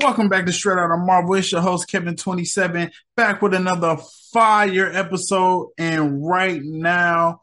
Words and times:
Welcome 0.00 0.28
back 0.28 0.46
to 0.46 0.52
Straight 0.52 0.78
Out 0.78 0.92
of 0.92 1.00
Marvel. 1.00 1.34
It's 1.34 1.50
your 1.50 1.60
host, 1.60 1.90
Kevin27, 1.90 2.92
back 3.16 3.42
with 3.42 3.52
another 3.52 3.96
fire 4.32 4.92
episode. 4.92 5.70
And 5.76 6.24
right 6.24 6.62
now, 6.62 7.40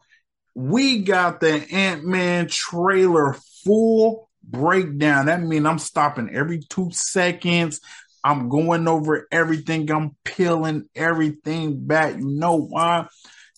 we 0.54 1.02
got 1.02 1.40
the 1.40 1.52
Ant-Man 1.70 2.48
trailer 2.48 3.36
full 3.62 4.30
breakdown. 4.42 5.26
That 5.26 5.42
means 5.42 5.66
I'm 5.66 5.78
stopping 5.78 6.30
every 6.32 6.60
two 6.60 6.88
seconds. 6.92 7.82
I'm 8.24 8.48
going 8.48 8.88
over 8.88 9.28
everything. 9.30 9.90
I'm 9.90 10.16
peeling 10.24 10.88
everything 10.94 11.86
back. 11.86 12.16
You 12.16 12.24
know 12.24 12.56
why? 12.56 13.06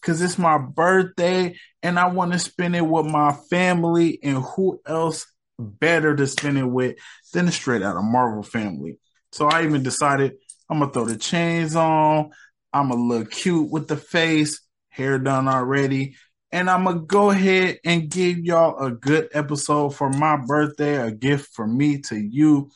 Because 0.01 0.21
it's 0.21 0.39
my 0.39 0.59
birthday 0.59 1.57
and 1.85 2.01
I 2.01 2.09
want 2.09 2.33
to 2.33 2.41
spend 2.41 2.75
it 2.75 2.85
with 2.85 3.07
my 3.07 3.33
family. 3.49 4.19
And 4.25 4.39
who 4.39 4.81
else 4.85 5.25
better 5.59 6.15
to 6.15 6.27
spend 6.27 6.59
it 6.59 6.65
with 6.65 6.97
than 7.33 7.51
straight 7.51 7.83
out 7.83 7.97
of 7.97 8.05
Marvel 8.05 8.43
family? 8.43 8.99
So 9.33 9.47
I 9.47 9.65
even 9.65 9.83
decided 9.83 10.35
I'm 10.69 10.81
to 10.81 10.89
throw 10.89 11.05
the 11.05 11.17
chains 11.17 11.77
on. 11.77 12.31
I'm 12.73 12.91
to 12.91 12.97
look 12.97 13.31
cute 13.31 13.71
with 13.71 13.89
the 13.89 13.97
face, 13.97 14.61
hair 14.91 15.19
done 15.19 15.49
already. 15.49 16.17
And 16.51 16.71
I'm 16.71 16.85
to 16.87 16.95
go 16.95 17.31
ahead 17.31 17.79
and 17.85 18.11
give 18.11 18.39
y'all 18.39 18.79
a 18.85 18.91
good 18.91 19.29
episode 19.33 19.91
for 19.91 20.11
my 20.11 20.37
birthday, 20.37 20.97
a 20.97 21.11
gift 21.11 21.51
for 21.55 21.67
me 21.67 22.01
to 22.03 22.17
you. 22.17 22.71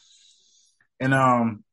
And, 1.00 1.14
um, 1.14 1.64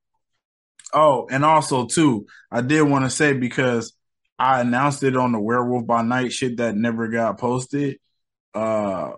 oh, 0.94 1.28
and 1.30 1.44
also, 1.44 1.88
too, 1.88 2.26
I 2.52 2.62
did 2.62 2.84
want 2.84 3.06
to 3.06 3.10
say 3.10 3.34
because 3.34 3.94
I 4.38 4.62
announced 4.62 5.04
it 5.04 5.18
on 5.18 5.34
the 5.34 5.40
Werewolf 5.40 5.86
by 5.86 6.02
Night 6.02 6.32
shit 6.32 6.58
that 6.58 6.76
never 6.76 7.10
got 7.10 7.38
posted. 7.38 8.00
Uh, 8.54 9.12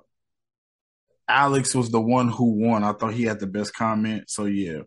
Alex 1.31 1.73
was 1.73 1.89
the 1.89 2.01
one 2.01 2.29
who 2.29 2.53
won. 2.53 2.83
I 2.83 2.93
thought 2.93 3.13
he 3.13 3.23
had 3.23 3.39
the 3.39 3.47
best 3.47 3.73
comment. 3.73 4.29
So, 4.29 4.45
yeah, 4.45 4.81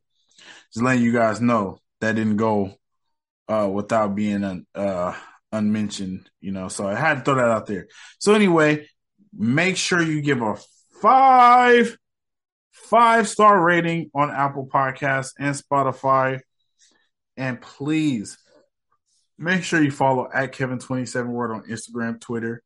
just 0.72 0.84
letting 0.84 1.02
you 1.02 1.12
guys 1.12 1.40
know 1.40 1.78
that 2.00 2.16
didn't 2.16 2.36
go 2.36 2.74
uh, 3.48 3.68
without 3.72 4.14
being 4.14 4.66
uh, 4.74 5.14
unmentioned, 5.52 6.28
you 6.40 6.52
know. 6.52 6.68
So 6.68 6.86
I 6.86 6.94
had 6.94 7.14
to 7.14 7.20
throw 7.22 7.34
that 7.36 7.50
out 7.50 7.66
there. 7.66 7.88
So 8.18 8.34
anyway, 8.34 8.86
make 9.32 9.76
sure 9.76 10.02
you 10.02 10.20
give 10.20 10.42
a 10.42 10.56
five 11.00 11.96
five 12.72 13.28
star 13.28 13.62
rating 13.62 14.10
on 14.14 14.30
Apple 14.30 14.68
Podcasts 14.72 15.32
and 15.38 15.54
Spotify, 15.54 16.40
and 17.36 17.60
please 17.60 18.38
make 19.38 19.62
sure 19.62 19.82
you 19.82 19.90
follow 19.90 20.28
at 20.32 20.52
Kevin 20.52 20.78
Twenty 20.78 21.06
Seven 21.06 21.32
World 21.32 21.62
on 21.62 21.70
Instagram, 21.70 22.20
Twitter, 22.20 22.62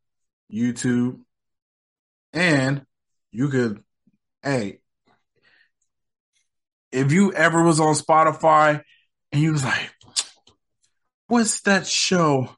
YouTube, 0.53 1.21
and 2.33 2.85
you 3.31 3.49
could, 3.49 3.83
hey, 4.43 4.81
if 6.91 7.13
you 7.13 7.33
ever 7.33 7.63
was 7.63 7.81
on 7.81 7.95
Spotify 7.95 8.83
and 9.33 9.43
you 9.43 9.53
was 9.53 9.65
like, 9.65 9.91
what's 11.27 11.61
that 11.63 11.87
show? 11.87 12.49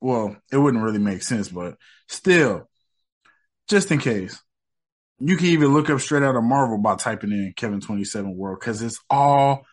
Well, 0.00 0.36
it 0.52 0.56
wouldn't 0.56 0.82
really 0.82 0.98
make 0.98 1.22
sense, 1.22 1.48
but 1.48 1.76
still, 2.08 2.68
just 3.68 3.90
in 3.90 3.98
case, 3.98 4.40
you 5.18 5.36
can 5.36 5.46
even 5.46 5.72
look 5.72 5.88
up 5.88 6.00
straight 6.00 6.22
out 6.22 6.36
of 6.36 6.44
Marvel 6.44 6.78
by 6.78 6.96
typing 6.96 7.32
in 7.32 7.54
Kevin 7.56 7.80
27 7.80 8.36
World 8.36 8.58
because 8.60 8.82
it's 8.82 9.00
all 9.08 9.64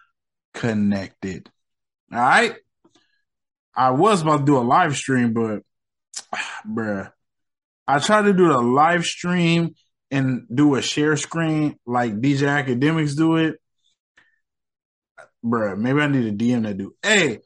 connected. 0.54 1.50
All 2.12 2.20
right. 2.20 2.56
I 3.76 3.92
was 3.92 4.22
about 4.22 4.38
to 4.38 4.46
do 4.46 4.58
a 4.58 4.60
live 4.60 4.96
stream, 4.96 5.34
but 5.34 5.64
bruh, 6.68 7.12
I 7.88 8.00
tried 8.00 8.24
to 8.24 8.34
do 8.34 8.52
a 8.52 8.62
live 8.62 9.06
stream 9.06 9.76
and 10.14 10.46
do 10.54 10.76
a 10.76 10.82
share 10.82 11.18
screen 11.18 11.76
like 11.88 12.14
DJ 12.22 12.48
Akademiks 12.48 13.18
do 13.18 13.38
it. 13.38 13.60
Bruh, 15.44 15.76
maybe 15.76 16.02
I 16.02 16.08
need 16.08 16.28
a 16.28 16.32
DM 16.32 16.64
that 16.64 16.78
do. 16.78 16.96
Hey, 17.02 17.40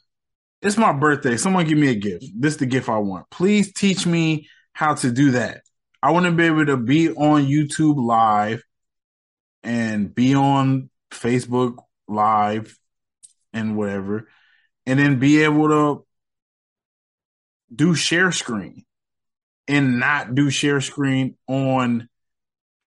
it's 0.62 0.78
my 0.78 0.92
birthday. 0.92 1.38
Someone 1.38 1.66
give 1.66 1.78
me 1.78 1.88
a 1.88 1.96
gift. 1.96 2.26
This 2.36 2.56
is 2.56 2.60
the 2.60 2.66
gift 2.66 2.90
I 2.90 2.98
want. 2.98 3.30
Please 3.30 3.72
teach 3.72 4.06
me 4.06 4.50
how 4.74 4.96
to 4.96 5.10
do 5.12 5.32
that. 5.32 5.62
I 6.04 6.12
want 6.12 6.26
to 6.26 6.34
be 6.34 6.44
able 6.44 6.66
to 6.66 6.76
be 6.76 7.10
on 7.10 7.46
YouTube 7.46 8.06
live 8.06 8.62
and 9.64 10.14
be 10.14 10.36
on 10.36 10.90
Facebook 11.10 11.78
live 12.10 12.78
and 13.54 13.78
whatever, 13.78 14.28
and 14.86 15.00
then 15.00 15.20
be 15.20 15.42
able 15.44 15.70
to 15.70 16.06
do 17.74 17.96
share 17.96 18.34
screen 18.34 18.84
and 19.70 20.00
not 20.00 20.36
do 20.36 20.50
share 20.50 20.82
screen 20.82 21.38
on 21.48 22.10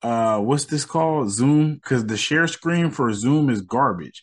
uh 0.03 0.39
what's 0.39 0.65
this 0.65 0.85
called 0.85 1.31
Zoom 1.31 1.75
because 1.75 2.07
the 2.07 2.17
share 2.17 2.47
screen 2.47 2.91
for 2.91 3.13
Zoom 3.13 3.51
is 3.51 3.63
garbage. 3.63 4.23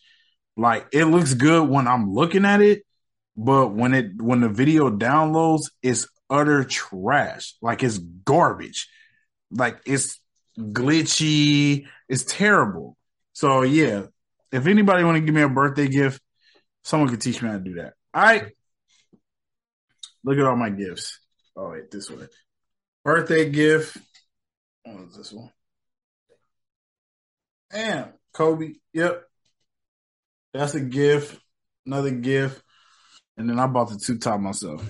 Like 0.56 0.86
it 0.92 1.04
looks 1.04 1.34
good 1.34 1.68
when 1.68 1.86
I'm 1.86 2.12
looking 2.12 2.44
at 2.44 2.60
it, 2.60 2.82
but 3.36 3.68
when 3.68 3.94
it 3.94 4.20
when 4.20 4.40
the 4.40 4.48
video 4.48 4.90
downloads, 4.90 5.70
it's 5.82 6.08
utter 6.28 6.64
trash. 6.64 7.54
Like 7.62 7.82
it's 7.82 7.98
garbage. 7.98 8.88
Like 9.50 9.80
it's 9.86 10.20
glitchy. 10.58 11.86
It's 12.08 12.24
terrible. 12.24 12.96
So 13.32 13.62
yeah, 13.62 14.06
if 14.50 14.66
anybody 14.66 15.04
want 15.04 15.16
to 15.16 15.20
give 15.20 15.34
me 15.34 15.42
a 15.42 15.48
birthday 15.48 15.88
gift, 15.88 16.20
someone 16.82 17.08
could 17.08 17.20
teach 17.20 17.40
me 17.40 17.48
how 17.48 17.54
to 17.54 17.60
do 17.60 17.74
that. 17.74 17.94
All 18.14 18.22
right. 18.22 18.52
Look 20.24 20.38
at 20.38 20.44
all 20.44 20.56
my 20.56 20.70
gifts. 20.70 21.20
Oh 21.56 21.70
wait, 21.70 21.90
this 21.90 22.10
one 22.10 22.28
Birthday 23.04 23.48
gift. 23.48 23.96
What 24.84 25.08
is 25.08 25.16
this 25.16 25.32
one? 25.32 25.50
Damn, 27.72 28.12
Kobe. 28.32 28.74
Yep. 28.92 29.24
That's 30.54 30.74
a 30.74 30.80
gift. 30.80 31.38
Another 31.86 32.10
gift. 32.10 32.62
And 33.36 33.48
then 33.48 33.58
I 33.58 33.66
bought 33.66 33.90
the 33.90 33.98
two 33.98 34.18
top 34.18 34.40
myself. 34.40 34.88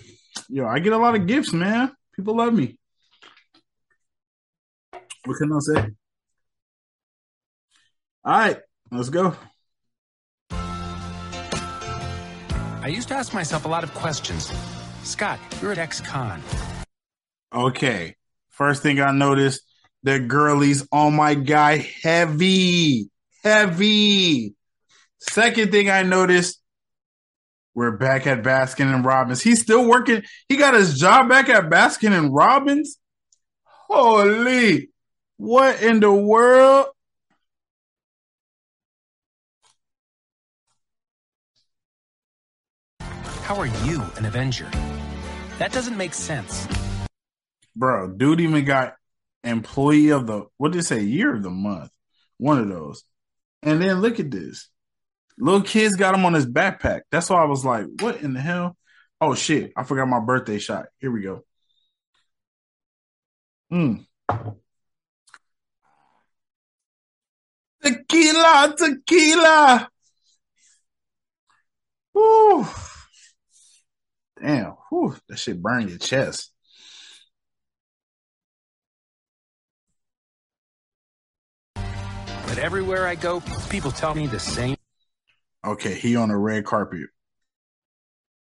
Yo, 0.49 0.67
I 0.67 0.79
get 0.79 0.93
a 0.93 0.99
lot 0.99 1.15
of 1.15 1.27
gifts, 1.27 1.53
man. 1.53 1.93
People 2.15 2.37
love 2.37 2.55
me. 2.55 2.79
What 5.25 5.37
can 5.37 5.53
I 5.53 5.59
say? 5.61 5.91
All 8.25 8.39
right, 8.39 8.59
let's 8.91 9.11
go. 9.11 9.37
I 12.81 12.89
used 12.89 13.09
to 13.09 13.15
ask 13.15 13.35
myself 13.35 13.65
a 13.65 13.69
lot 13.69 13.85
of 13.85 13.93
questions. 13.95 14.53
Scott, 15.03 15.39
you're 15.61 15.73
at 15.73 15.79
ex-con. 15.79 16.41
Okay. 17.53 18.15
First 18.49 18.83
thing 18.83 19.01
I 19.01 19.13
noticed, 19.13 19.63
the 20.03 20.21
girlies 20.21 20.87
on 20.93 21.15
my 21.15 21.35
guy 21.35 21.77
heavy. 21.77 23.11
Heavy. 23.43 24.55
Second 25.21 25.71
thing 25.71 25.91
I 25.91 26.03
noticed, 26.03 26.61
we're 27.75 27.97
back 27.97 28.27
at 28.27 28.43
Baskin 28.43 28.93
and 28.93 29.05
Robbins. 29.05 29.41
He's 29.41 29.61
still 29.61 29.89
working. 29.89 30.23
He 30.49 30.57
got 30.57 30.75
his 30.75 30.99
job 30.99 31.29
back 31.29 31.49
at 31.49 31.71
Baskin 31.71 32.17
and 32.17 32.35
Robbins. 32.35 32.99
Holy, 33.89 34.91
what 35.37 35.83
in 35.83 36.01
the 36.01 36.13
world? 36.13 36.87
How 43.01 43.57
are 43.57 43.67
you 43.67 44.03
an 44.17 44.27
Avenger? 44.27 44.71
That 45.59 45.73
doesn't 45.73 45.97
make 45.97 46.13
sense. 46.13 46.69
Bro, 47.75 48.17
dude 48.19 48.41
even 48.41 48.65
got 48.65 48.98
employee 49.49 50.11
of 50.11 50.27
the, 50.27 50.47
what 50.57 50.73
did 50.73 50.81
it 50.81 50.87
say, 50.87 51.03
year 51.03 51.35
of 51.35 51.43
the 51.43 51.51
month? 51.51 51.91
One 52.39 52.59
of 52.59 52.69
those. 52.69 53.05
And 53.63 53.83
then 53.83 54.01
look 54.01 54.21
at 54.21 54.31
this. 54.31 54.69
Little 55.39 55.63
kids 55.63 55.97
got 55.97 56.15
him 56.15 56.25
on 56.25 56.35
his 56.35 56.47
backpack. 56.47 57.03
That's 57.11 57.31
why 57.31 57.43
I 57.43 57.47
was 57.47 57.65
like, 57.65 57.87
what 58.01 58.21
in 58.23 58.35
the 58.35 58.41
hell? 58.41 58.77
Oh 59.21 59.35
shit, 59.35 59.73
I 59.77 59.83
forgot 59.85 60.09
my 60.09 60.21
birthday 60.21 60.59
shot. 60.59 60.87
Here 60.99 61.11
we 61.11 61.23
go. 61.23 61.43
Mm. 63.73 64.05
Tequila, 67.83 68.75
tequila. 68.77 69.89
Whew. 72.13 72.67
Damn, 74.41 74.77
whew, 74.89 75.17
that 75.29 75.39
shit 75.39 75.61
burn 75.61 75.89
your 75.89 75.99
chest. 75.99 76.53
But 82.59 82.65
everywhere 82.65 83.07
I 83.07 83.15
go, 83.15 83.41
people 83.71 83.93
tell 83.93 84.17
me 84.17 84.27
the 84.27 84.41
same. 84.41 84.77
Okay, 85.65 85.95
he 85.95 86.17
on 86.17 86.33
a 86.33 86.37
red 86.37 86.65
carpet. 86.65 87.07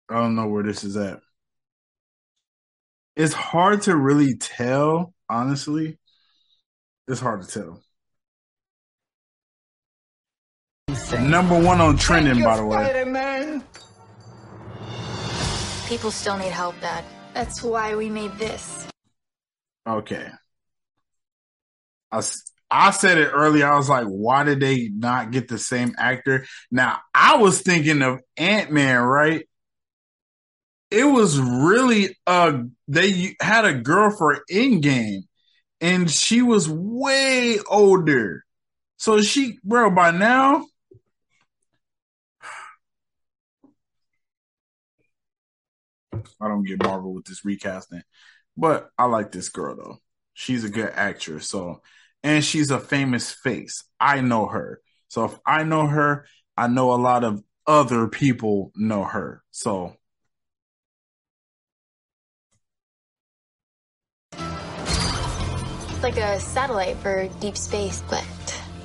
I 0.08 0.14
don't 0.14 0.36
know 0.38 0.48
where 0.48 0.64
this 0.64 0.86
is 0.86 0.96
at. 0.96 1.20
It's 3.18 3.34
hard 3.34 3.82
to 3.84 3.98
really 3.98 4.38
tell, 4.38 5.14
honestly. 5.28 6.00
It's 7.10 7.20
hard 7.20 7.44
to 7.44 7.82
tell. 10.88 11.20
Number 11.20 11.62
one 11.62 11.82
on 11.82 11.98
trending, 11.98 12.42
by 12.42 12.56
the 12.56 12.66
way. 12.66 12.78
Spider-Man. 12.78 13.64
People 15.90 16.12
still 16.12 16.38
need 16.38 16.54
help, 16.54 16.80
Dad. 16.80 17.04
That's 17.34 17.62
why 17.62 17.98
we 17.98 18.10
made 18.10 18.32
this. 18.38 18.88
Okay. 19.86 20.30
I, 22.14 22.20
s- 22.20 22.50
I 22.72 22.92
said 22.92 23.18
it 23.18 23.32
earlier. 23.34 23.68
I 23.68 23.78
was 23.78 23.90
like, 23.90 24.06
why 24.08 24.44
did 24.44 24.60
they 24.60 24.90
not 24.90 25.32
get 25.32 25.48
the 25.48 25.58
same 25.58 25.96
actor? 25.98 26.46
Now, 26.72 27.00
I 27.14 27.38
was 27.38 27.62
thinking 27.62 28.02
of 28.02 28.22
Ant 28.38 28.72
Man, 28.72 29.02
right? 29.02 29.46
It 30.92 31.04
was 31.04 31.40
really 31.40 32.18
uh 32.26 32.64
they 32.88 33.36
had 33.42 33.66
a 33.66 33.74
girl 33.74 34.10
for 34.16 34.44
Endgame, 34.52 35.22
and 35.82 36.10
she 36.10 36.42
was 36.42 36.68
way 36.70 37.60
older. 37.70 38.44
So 38.98 39.22
she, 39.22 39.60
bro, 39.64 39.92
by 39.92 40.12
now, 40.12 40.66
I 46.42 46.48
don't 46.48 46.64
get 46.64 46.84
Marvel 46.84 47.14
with 47.14 47.26
this 47.26 47.46
recasting, 47.46 48.02
but 48.58 48.90
I 48.98 49.06
like 49.06 49.32
this 49.32 49.50
girl 49.50 49.76
though. 49.76 49.98
She's 50.34 50.64
a 50.64 50.70
good 50.70 50.92
actress, 50.96 51.50
so 51.50 51.82
and 52.24 52.44
she's 52.44 52.72
a 52.72 52.80
famous 52.80 53.32
face. 53.32 53.84
I 54.00 54.22
know 54.22 54.48
her, 54.48 54.82
so 55.08 55.26
if 55.26 55.40
I 55.46 55.64
know 55.64 55.88
her, 55.88 56.26
I 56.58 56.68
know 56.68 56.94
a 56.94 56.96
lot 56.96 57.24
of 57.24 57.44
other 57.66 58.08
people 58.08 58.72
know 58.76 59.04
her. 59.04 59.44
So 59.52 59.96
like 66.02 66.18
a 66.18 66.40
satellite 66.40 66.96
for 66.98 67.28
deep 67.42 67.58
space, 67.58 68.02
but 68.10 68.26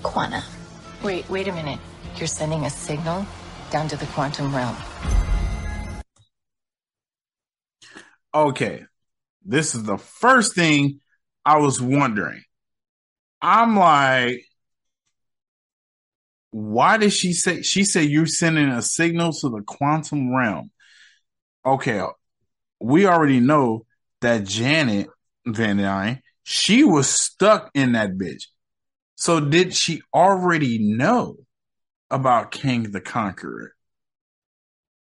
quanta. 0.03 0.43
Wait, 1.03 1.29
wait 1.31 1.47
a 1.47 1.53
minute. 1.53 1.79
You're 2.17 2.27
sending 2.27 2.65
a 2.65 2.71
signal 2.71 3.25
down 3.71 3.89
to 3.89 3.97
the 3.97 4.07
quantum 4.07 4.55
realm. 4.55 4.77
okay, 8.35 8.85
this 9.45 9.75
is 9.75 9.85
the 9.85 9.99
first 9.99 10.55
thing 10.55 11.01
I 11.45 11.59
was 11.59 11.81
wondering. 11.81 12.43
I'm 13.47 13.77
like, 13.77 14.47
why 16.51 16.97
did 16.97 17.13
she 17.13 17.35
say? 17.35 17.61
She 17.61 17.85
said 17.85 18.09
you're 18.09 18.25
sending 18.25 18.71
a 18.71 18.81
signal 18.81 19.33
to 19.35 19.51
the 19.51 19.61
quantum 19.61 20.35
realm. 20.35 20.71
Okay, 21.67 22.03
we 22.81 23.07
already 23.07 23.41
know 23.41 23.85
that 24.23 24.45
Janet 24.45 25.09
Van 25.47 25.77
Dyne, 25.77 26.23
she 26.43 26.85
was 26.85 27.07
stuck 27.07 27.71
in 27.75 27.93
that 27.93 28.13
bitch. 28.13 28.45
So 29.17 29.41
did 29.41 29.75
she 29.75 30.01
already 30.15 30.79
know 30.79 31.37
about 32.11 32.51
Kang 32.51 32.93
the 32.93 33.03
Conqueror? 33.03 33.75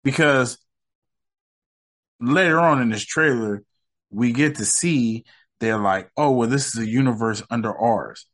Because 0.02 0.58
later 2.20 2.60
on 2.60 2.82
in 2.82 2.90
this 2.90 3.06
trailer, 3.06 3.62
we 4.10 4.32
get 4.32 4.56
to 4.56 4.66
see 4.66 5.24
they're 5.60 5.78
like, 5.78 6.10
oh, 6.14 6.32
well, 6.32 6.48
this 6.48 6.66
is 6.66 6.82
a 6.82 6.86
universe 6.86 7.42
under 7.48 7.74
ours. 7.74 8.26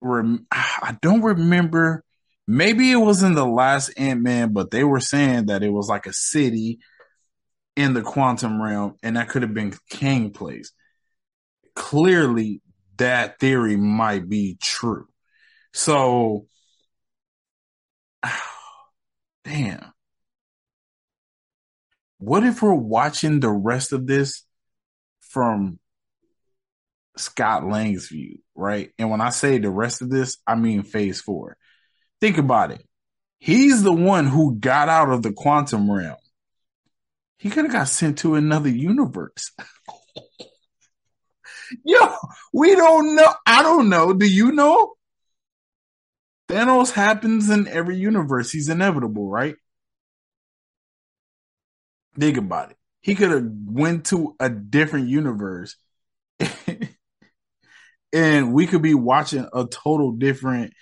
Rem- 0.00 0.46
I 0.50 0.96
don't 1.00 1.22
remember. 1.22 2.04
Maybe 2.46 2.92
it 2.92 2.96
was 2.96 3.22
in 3.22 3.34
the 3.34 3.46
last 3.46 3.90
Ant 3.96 4.22
Man, 4.22 4.52
but 4.52 4.70
they 4.70 4.84
were 4.84 5.00
saying 5.00 5.46
that 5.46 5.62
it 5.62 5.70
was 5.70 5.88
like 5.88 6.06
a 6.06 6.12
city 6.12 6.78
in 7.76 7.92
the 7.92 8.02
quantum 8.02 8.62
realm, 8.62 8.96
and 9.02 9.16
that 9.16 9.28
could 9.28 9.42
have 9.42 9.52
been 9.52 9.74
Kang 9.90 10.30
Place. 10.30 10.72
Clearly, 11.74 12.62
that 12.96 13.38
theory 13.38 13.76
might 13.76 14.28
be 14.28 14.56
true. 14.62 15.06
So, 15.72 16.46
damn. 19.44 19.92
What 22.18 22.44
if 22.44 22.62
we're 22.62 22.72
watching 22.72 23.40
the 23.40 23.50
rest 23.50 23.92
of 23.92 24.06
this 24.06 24.44
from 25.20 25.78
Scott 27.18 27.66
Lang's 27.66 28.08
view, 28.08 28.38
right? 28.56 28.90
And 28.98 29.10
when 29.10 29.20
I 29.20 29.30
say 29.30 29.58
the 29.58 29.70
rest 29.70 30.02
of 30.02 30.10
this, 30.10 30.38
I 30.46 30.54
mean 30.54 30.82
phase 30.82 31.20
four. 31.20 31.56
Think 32.20 32.38
about 32.38 32.70
it. 32.70 32.84
He's 33.38 33.82
the 33.82 33.92
one 33.92 34.26
who 34.26 34.56
got 34.56 34.88
out 34.88 35.10
of 35.10 35.22
the 35.22 35.32
quantum 35.32 35.90
realm. 35.90 36.16
He 37.38 37.50
could 37.50 37.64
have 37.64 37.72
got 37.72 37.88
sent 37.88 38.18
to 38.18 38.34
another 38.34 38.70
universe. 38.70 39.52
Yo, 41.84 42.14
we 42.52 42.74
don't 42.74 43.16
know. 43.16 43.34
I 43.44 43.62
don't 43.62 43.88
know. 43.88 44.12
Do 44.12 44.26
you 44.26 44.52
know? 44.52 44.94
Thanos 46.48 46.92
happens 46.92 47.50
in 47.50 47.66
every 47.68 47.96
universe. 47.96 48.52
He's 48.52 48.68
inevitable, 48.68 49.28
right? 49.28 49.56
Think 52.18 52.36
about 52.36 52.70
it. 52.70 52.76
He 53.00 53.14
could 53.14 53.30
have 53.30 53.46
went 53.66 54.06
to 54.06 54.34
a 54.40 54.48
different 54.48 55.08
universe 55.08 55.76
and 58.12 58.52
we 58.52 58.66
could 58.66 58.82
be 58.82 58.94
watching 58.94 59.46
a 59.52 59.66
total 59.66 60.12
different 60.12 60.72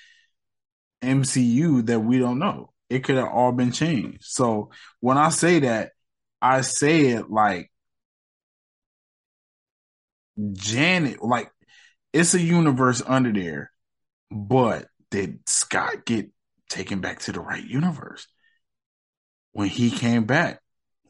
MCU 1.03 1.87
that 1.87 2.01
we 2.01 2.19
don't 2.19 2.39
know. 2.39 2.71
It 2.89 3.05
could 3.05 3.17
have 3.17 3.29
all 3.29 3.53
been 3.53 3.73
changed. 3.73 4.23
So 4.23 4.71
when 5.01 5.19
I 5.19 5.31
say 5.31 5.61
that, 5.61 5.93
I 6.41 6.61
say 6.61 7.07
it 7.09 7.31
like 7.31 7.71
Janet, 10.53 11.23
like 11.23 11.51
it's 12.13 12.35
a 12.35 12.41
universe 12.41 13.03
under 13.07 13.33
there, 13.33 13.71
but 14.31 14.87
did 15.11 15.41
Scott 15.49 16.05
get 16.05 16.31
taken 16.69 17.01
back 17.01 17.21
to 17.21 17.33
the 17.33 17.41
right 17.41 17.65
universe 17.65 18.27
when 19.53 19.69
he 19.69 19.91
came 19.91 20.25
back 20.25 20.61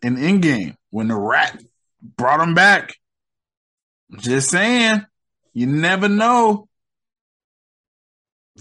in 0.02 0.17
Endgame 0.17 0.76
when 0.90 1.08
the 1.08 1.17
rat 1.17 1.62
brought 2.02 2.40
him 2.40 2.55
back? 2.55 2.94
Just 4.19 4.50
saying, 4.50 5.05
you 5.54 5.66
never 5.66 6.08
know. 6.08 6.68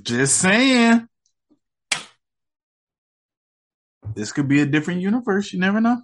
Just 0.02 0.38
saying. 0.38 1.08
This 4.16 4.32
could 4.32 4.48
be 4.48 4.62
a 4.62 4.66
different 4.66 5.02
universe. 5.02 5.52
You 5.54 5.60
never 5.60 5.82
know. 5.82 6.02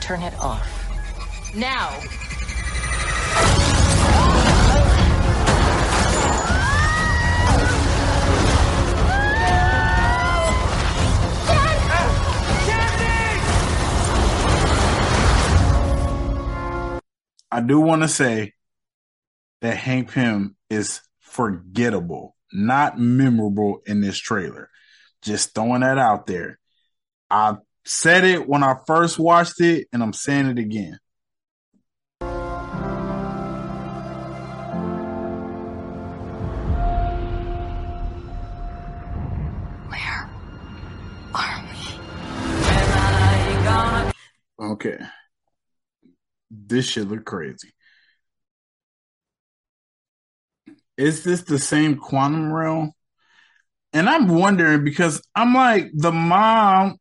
Turn 0.00 0.22
it 0.22 0.34
off. 0.40 1.54
Now! 1.54 1.98
I 17.58 17.60
do 17.60 17.80
want 17.80 18.02
to 18.02 18.08
say 18.08 18.52
that 19.62 19.76
Hank 19.76 20.12
Pym 20.12 20.54
is 20.70 21.00
forgettable, 21.18 22.36
not 22.52 23.00
memorable 23.00 23.82
in 23.84 24.00
this 24.00 24.16
trailer. 24.16 24.70
Just 25.22 25.56
throwing 25.56 25.80
that 25.80 25.98
out 25.98 26.28
there. 26.28 26.60
I 27.28 27.56
said 27.84 28.22
it 28.22 28.48
when 28.48 28.62
I 28.62 28.76
first 28.86 29.18
watched 29.18 29.60
it, 29.60 29.88
and 29.92 30.04
I'm 30.04 30.12
saying 30.12 30.46
it 30.46 30.60
again. 30.60 31.00
Where 39.88 40.30
are 41.34 41.64
we? 44.60 44.64
Okay. 44.64 44.98
This 46.50 46.86
shit 46.86 47.08
look 47.08 47.24
crazy. 47.24 47.72
Is 50.96 51.22
this 51.22 51.42
the 51.42 51.58
same 51.58 51.96
quantum 51.96 52.52
realm? 52.52 52.92
And 53.92 54.08
I'm 54.08 54.28
wondering 54.28 54.84
because 54.84 55.22
I'm 55.34 55.54
like, 55.54 55.90
the 55.94 56.12
mom, 56.12 56.98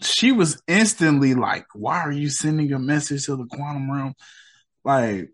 she 0.00 0.32
was 0.32 0.62
instantly 0.66 1.34
like, 1.34 1.66
why 1.74 2.00
are 2.00 2.12
you 2.12 2.30
sending 2.30 2.72
a 2.72 2.78
message 2.78 3.26
to 3.26 3.36
the 3.36 3.46
quantum 3.46 3.90
realm? 3.90 4.14
Like, 4.84 5.30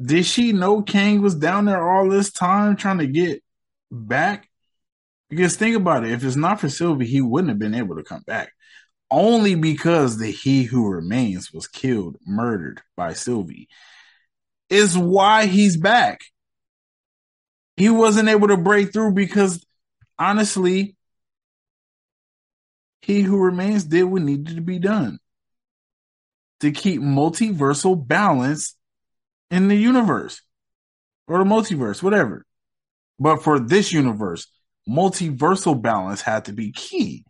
did 0.00 0.24
she 0.24 0.52
know 0.52 0.82
Kang 0.82 1.20
was 1.20 1.34
down 1.34 1.66
there 1.66 1.86
all 1.86 2.08
this 2.08 2.32
time 2.32 2.76
trying 2.76 2.98
to 2.98 3.06
get 3.06 3.42
back? 3.90 4.48
Because 5.28 5.56
think 5.56 5.76
about 5.76 6.04
it, 6.04 6.12
if 6.12 6.24
it's 6.24 6.36
not 6.36 6.60
for 6.60 6.68
Sylvie, 6.68 7.06
he 7.06 7.20
wouldn't 7.20 7.50
have 7.50 7.58
been 7.58 7.74
able 7.74 7.96
to 7.96 8.02
come 8.02 8.22
back. 8.26 8.52
Only 9.14 9.56
because 9.56 10.16
the 10.16 10.30
He 10.30 10.62
Who 10.62 10.88
Remains 10.88 11.52
was 11.52 11.66
killed, 11.66 12.16
murdered 12.26 12.80
by 12.96 13.12
Sylvie, 13.12 13.68
is 14.70 14.96
why 14.96 15.44
he's 15.44 15.76
back. 15.76 16.20
He 17.76 17.90
wasn't 17.90 18.30
able 18.30 18.48
to 18.48 18.56
break 18.56 18.94
through 18.94 19.12
because 19.12 19.64
honestly, 20.18 20.96
he 23.02 23.20
who 23.20 23.36
remains 23.36 23.84
did 23.84 24.04
what 24.04 24.22
needed 24.22 24.56
to 24.56 24.62
be 24.62 24.78
done 24.78 25.18
to 26.60 26.70
keep 26.70 27.02
multiversal 27.02 28.06
balance 28.06 28.76
in 29.50 29.68
the 29.68 29.76
universe 29.76 30.40
or 31.28 31.38
the 31.38 31.44
multiverse, 31.44 32.02
whatever. 32.02 32.46
But 33.18 33.42
for 33.42 33.58
this 33.58 33.92
universe, 33.92 34.46
multiversal 34.88 35.82
balance 35.82 36.22
had 36.22 36.46
to 36.46 36.52
be 36.54 36.72
key. 36.72 37.26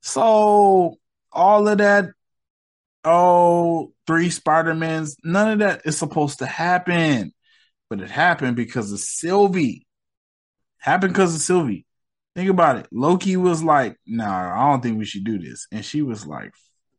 So 0.00 0.96
all 1.32 1.68
of 1.68 1.78
that, 1.78 2.06
oh, 3.04 3.92
three 4.06 4.30
Spider-Mans, 4.30 5.16
none 5.24 5.52
of 5.52 5.58
that 5.60 5.82
is 5.84 5.98
supposed 5.98 6.38
to 6.40 6.46
happen. 6.46 7.32
But 7.90 8.00
it 8.00 8.10
happened 8.10 8.56
because 8.56 8.92
of 8.92 9.00
Sylvie. 9.00 9.86
Happened 10.78 11.12
because 11.12 11.34
of 11.34 11.40
Sylvie. 11.40 11.86
Think 12.34 12.48
about 12.48 12.76
it. 12.76 12.86
Loki 12.90 13.36
was 13.36 13.62
like, 13.62 13.96
nah, 14.06 14.54
I 14.54 14.70
don't 14.70 14.82
think 14.82 14.98
we 14.98 15.04
should 15.04 15.24
do 15.24 15.38
this. 15.38 15.66
And 15.70 15.84
she 15.84 16.00
was 16.02 16.26
like, 16.26 16.52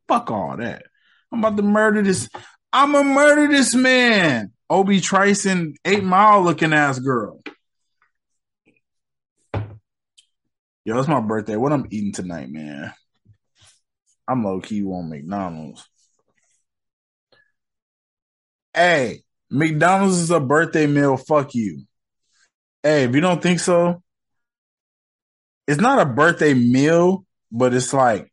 fuck 0.08 0.30
all 0.30 0.56
that. 0.58 0.84
I'm 1.32 1.40
about 1.40 1.58
to 1.58 1.64
murder 1.64 2.04
this. 2.04 2.30
I'm 2.72 2.92
gonna 2.92 3.10
murder 3.10 3.48
this 3.48 3.74
man. 3.74 4.52
Obi 4.70 5.02
and 5.46 5.78
Eight 5.86 6.04
Mile 6.04 6.44
looking 6.44 6.74
ass 6.74 7.00
girl. 7.00 7.42
Yo, 10.86 11.00
it's 11.00 11.08
my 11.08 11.22
birthday. 11.22 11.56
What 11.56 11.74
I'm 11.74 11.88
eating 11.90 12.12
tonight, 12.12 12.50
man? 12.50 12.94
I'm 14.28 14.44
low 14.44 14.62
key 14.62 14.84
on 14.84 15.10
McDonald's. 15.10 15.88
Hey, 18.74 19.24
McDonald's 19.50 20.18
is 20.18 20.32
a 20.32 20.40
birthday 20.40 20.88
meal. 20.88 21.18
Fuck 21.18 21.54
you. 21.54 21.84
Hey, 22.82 23.04
if 23.04 23.16
you 23.16 23.22
don't 23.22 23.42
think 23.42 23.60
so, 23.60 24.02
it's 25.68 25.82
not 25.82 26.00
a 26.00 26.06
birthday 26.06 26.54
meal, 26.54 27.26
but 27.52 27.74
it's 27.74 27.94
like 27.94 28.32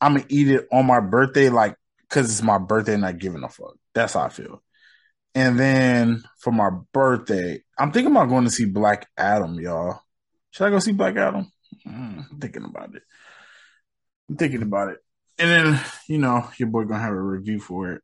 I'm 0.00 0.14
gonna 0.14 0.26
eat 0.28 0.48
it 0.48 0.68
on 0.72 0.86
my 0.86 1.00
birthday, 1.00 1.48
like 1.48 1.76
because 2.02 2.30
it's 2.30 2.42
my 2.42 2.58
birthday, 2.58 2.96
not 2.96 3.18
giving 3.18 3.42
a 3.42 3.48
fuck. 3.48 3.76
That's 3.94 4.14
how 4.14 4.20
I 4.20 4.28
feel. 4.28 4.62
And 5.34 5.58
then 5.58 6.22
for 6.38 6.52
my 6.52 6.70
birthday, 6.92 7.62
I'm 7.78 7.92
thinking 7.92 8.10
about 8.12 8.28
going 8.28 8.44
to 8.44 8.50
see 8.50 8.64
Black 8.64 9.08
Adam, 9.16 9.54
y'all. 9.60 10.00
Should 10.50 10.66
I 10.66 10.70
go 10.70 10.78
see 10.78 10.92
Black 10.92 11.16
Adam? 11.16 11.50
Mm, 11.86 12.30
I'm 12.30 12.38
thinking 12.40 12.64
about 12.64 12.94
it. 12.94 13.02
I'm 14.28 14.36
thinking 14.36 14.62
about 14.62 14.90
it. 14.90 14.98
And 15.40 15.50
then, 15.50 15.80
you 16.08 16.18
know, 16.18 16.48
your 16.58 16.68
boy 16.68 16.84
gonna 16.84 17.00
have 17.00 17.12
a 17.12 17.20
review 17.20 17.60
for 17.60 17.92
it. 17.92 18.02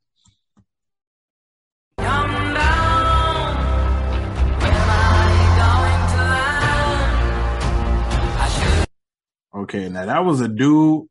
Okay, 9.55 9.89
now 9.89 10.07
that 10.07 10.25
was 10.25 10.41
a 10.41 10.49
dude. 10.49 11.07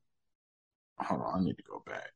Hold 1.00 1.22
on, 1.22 1.42
I 1.42 1.44
need 1.44 1.58
to 1.58 1.64
go 1.64 1.84
back. 1.86 2.12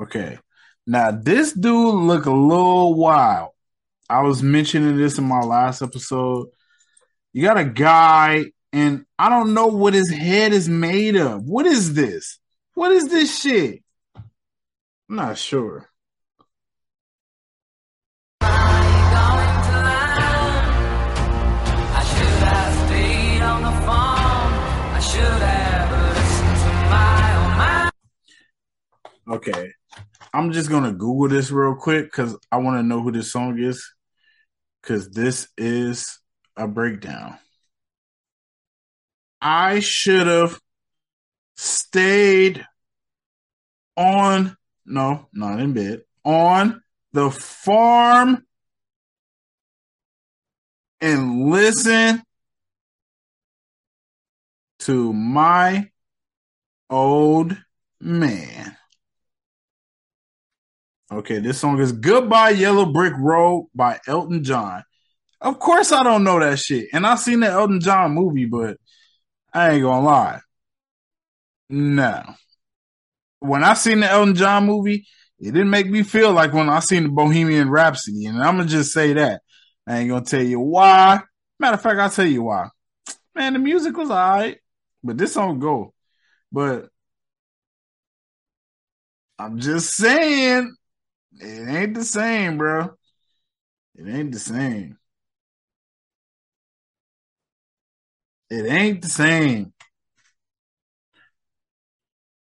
Okay. 0.00 0.38
Now 0.86 1.10
this 1.12 1.52
dude 1.52 1.94
look 1.94 2.26
a 2.26 2.30
little 2.30 2.94
wild. 2.94 3.53
I 4.08 4.22
was 4.22 4.42
mentioning 4.42 4.96
this 4.96 5.18
in 5.18 5.24
my 5.24 5.40
last 5.40 5.82
episode. 5.82 6.48
You 7.32 7.42
got 7.42 7.58
a 7.58 7.64
guy, 7.64 8.46
and 8.72 9.06
I 9.18 9.28
don't 9.28 9.54
know 9.54 9.68
what 9.68 9.94
his 9.94 10.10
head 10.10 10.52
is 10.52 10.68
made 10.68 11.16
of. 11.16 11.44
What 11.44 11.66
is 11.66 11.94
this? 11.94 12.38
What 12.74 12.92
is 12.92 13.08
this 13.08 13.40
shit? 13.40 13.82
I'm 14.16 15.16
not 15.16 15.38
sure. 15.38 15.88
Okay. 29.26 29.72
I'm 30.34 30.50
just 30.50 30.68
gonna 30.68 30.90
Google 30.90 31.28
this 31.28 31.52
real 31.52 31.76
quick 31.76 32.06
because 32.06 32.36
I 32.50 32.56
want 32.56 32.76
to 32.78 32.82
know 32.82 33.00
who 33.00 33.12
this 33.12 33.30
song 33.30 33.56
is. 33.56 33.88
Because 34.82 35.08
this 35.10 35.46
is 35.56 36.18
a 36.56 36.66
breakdown. 36.66 37.38
I 39.40 39.78
should 39.78 40.26
have 40.26 40.58
stayed 41.56 42.66
on, 43.96 44.56
no, 44.84 45.28
not 45.32 45.60
in 45.60 45.72
bed, 45.72 46.02
on 46.24 46.82
the 47.12 47.30
farm 47.30 48.44
and 51.00 51.48
listen 51.48 52.24
to 54.80 55.12
my 55.12 55.90
old 56.90 57.56
man. 58.00 58.76
Okay, 61.12 61.38
this 61.38 61.60
song 61.60 61.80
is 61.80 61.92
Goodbye 61.92 62.50
Yellow 62.50 62.86
Brick 62.86 63.12
Road 63.18 63.68
by 63.74 64.00
Elton 64.06 64.42
John. 64.42 64.82
Of 65.40 65.58
course 65.58 65.92
I 65.92 66.02
don't 66.02 66.24
know 66.24 66.40
that 66.40 66.58
shit. 66.58 66.88
And 66.94 67.06
I 67.06 67.16
seen 67.16 67.40
the 67.40 67.48
Elton 67.48 67.80
John 67.80 68.12
movie, 68.12 68.46
but 68.46 68.78
I 69.52 69.72
ain't 69.72 69.82
gonna 69.82 70.04
lie. 70.04 70.40
No. 71.68 72.22
When 73.40 73.62
I 73.62 73.74
seen 73.74 74.00
the 74.00 74.10
Elton 74.10 74.34
John 74.34 74.64
movie, 74.64 75.06
it 75.38 75.52
didn't 75.52 75.70
make 75.70 75.90
me 75.90 76.02
feel 76.02 76.32
like 76.32 76.54
when 76.54 76.70
I 76.70 76.80
seen 76.80 77.02
the 77.02 77.08
Bohemian 77.10 77.68
Rhapsody. 77.68 78.24
And 78.24 78.42
I'm 78.42 78.56
gonna 78.56 78.68
just 78.68 78.92
say 78.92 79.12
that. 79.12 79.42
I 79.86 79.98
ain't 79.98 80.08
gonna 80.08 80.24
tell 80.24 80.42
you 80.42 80.60
why. 80.60 81.20
Matter 81.58 81.74
of 81.74 81.82
fact, 81.82 82.00
I'll 82.00 82.08
tell 82.08 82.26
you 82.26 82.44
why. 82.44 82.68
Man, 83.34 83.52
the 83.52 83.58
music 83.58 83.96
was 83.96 84.10
alright, 84.10 84.58
but 85.02 85.18
this 85.18 85.34
song 85.34 85.58
go. 85.58 85.92
But 86.50 86.88
I'm 89.38 89.58
just 89.58 89.90
saying, 89.90 90.74
it 91.40 91.68
ain't 91.68 91.94
the 91.94 92.04
same, 92.04 92.58
bro. 92.58 92.94
It 93.96 94.08
ain't 94.08 94.32
the 94.32 94.38
same. 94.38 94.98
It 98.50 98.66
ain't 98.66 99.02
the 99.02 99.08
same. 99.08 99.72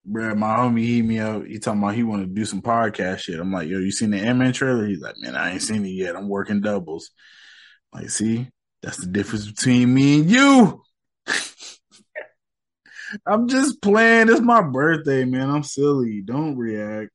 Bro, 0.03 0.35
my 0.35 0.57
homie 0.57 0.95
hit 0.95 1.03
me 1.03 1.19
up. 1.19 1.45
He 1.45 1.59
talking 1.59 1.81
about 1.81 1.93
he 1.95 2.03
want 2.03 2.23
to 2.23 2.27
do 2.27 2.43
some 2.43 2.61
podcast 2.61 3.19
shit. 3.19 3.39
I'm 3.39 3.51
like, 3.51 3.69
yo, 3.69 3.77
you 3.77 3.91
seen 3.91 4.11
the 4.11 4.19
Ant-Man 4.19 4.51
trailer? 4.51 4.87
He's 4.87 4.99
like, 4.99 5.15
man, 5.19 5.35
I 5.35 5.51
ain't 5.51 5.61
seen 5.61 5.85
it 5.85 5.89
yet. 5.89 6.15
I'm 6.15 6.27
working 6.27 6.59
doubles. 6.61 7.11
Like, 7.93 8.09
see, 8.09 8.49
that's 8.81 8.97
the 8.97 9.07
difference 9.07 9.45
between 9.45 9.93
me 9.93 10.19
and 10.19 10.29
you. 10.29 10.81
I'm 13.25 13.47
just 13.47 13.81
playing. 13.81 14.29
It's 14.29 14.41
my 14.41 14.61
birthday, 14.61 15.23
man. 15.25 15.49
I'm 15.49 15.63
silly. 15.63 16.21
Don't 16.21 16.57
react. 16.57 17.11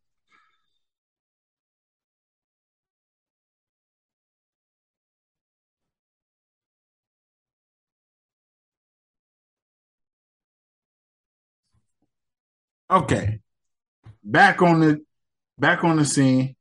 Okay. 12.91 13.41
Back 14.23 14.63
on 14.63 14.81
the 14.81 15.01
back 15.59 15.85
on 15.85 15.97
the 15.97 16.05
scene. 16.05 16.57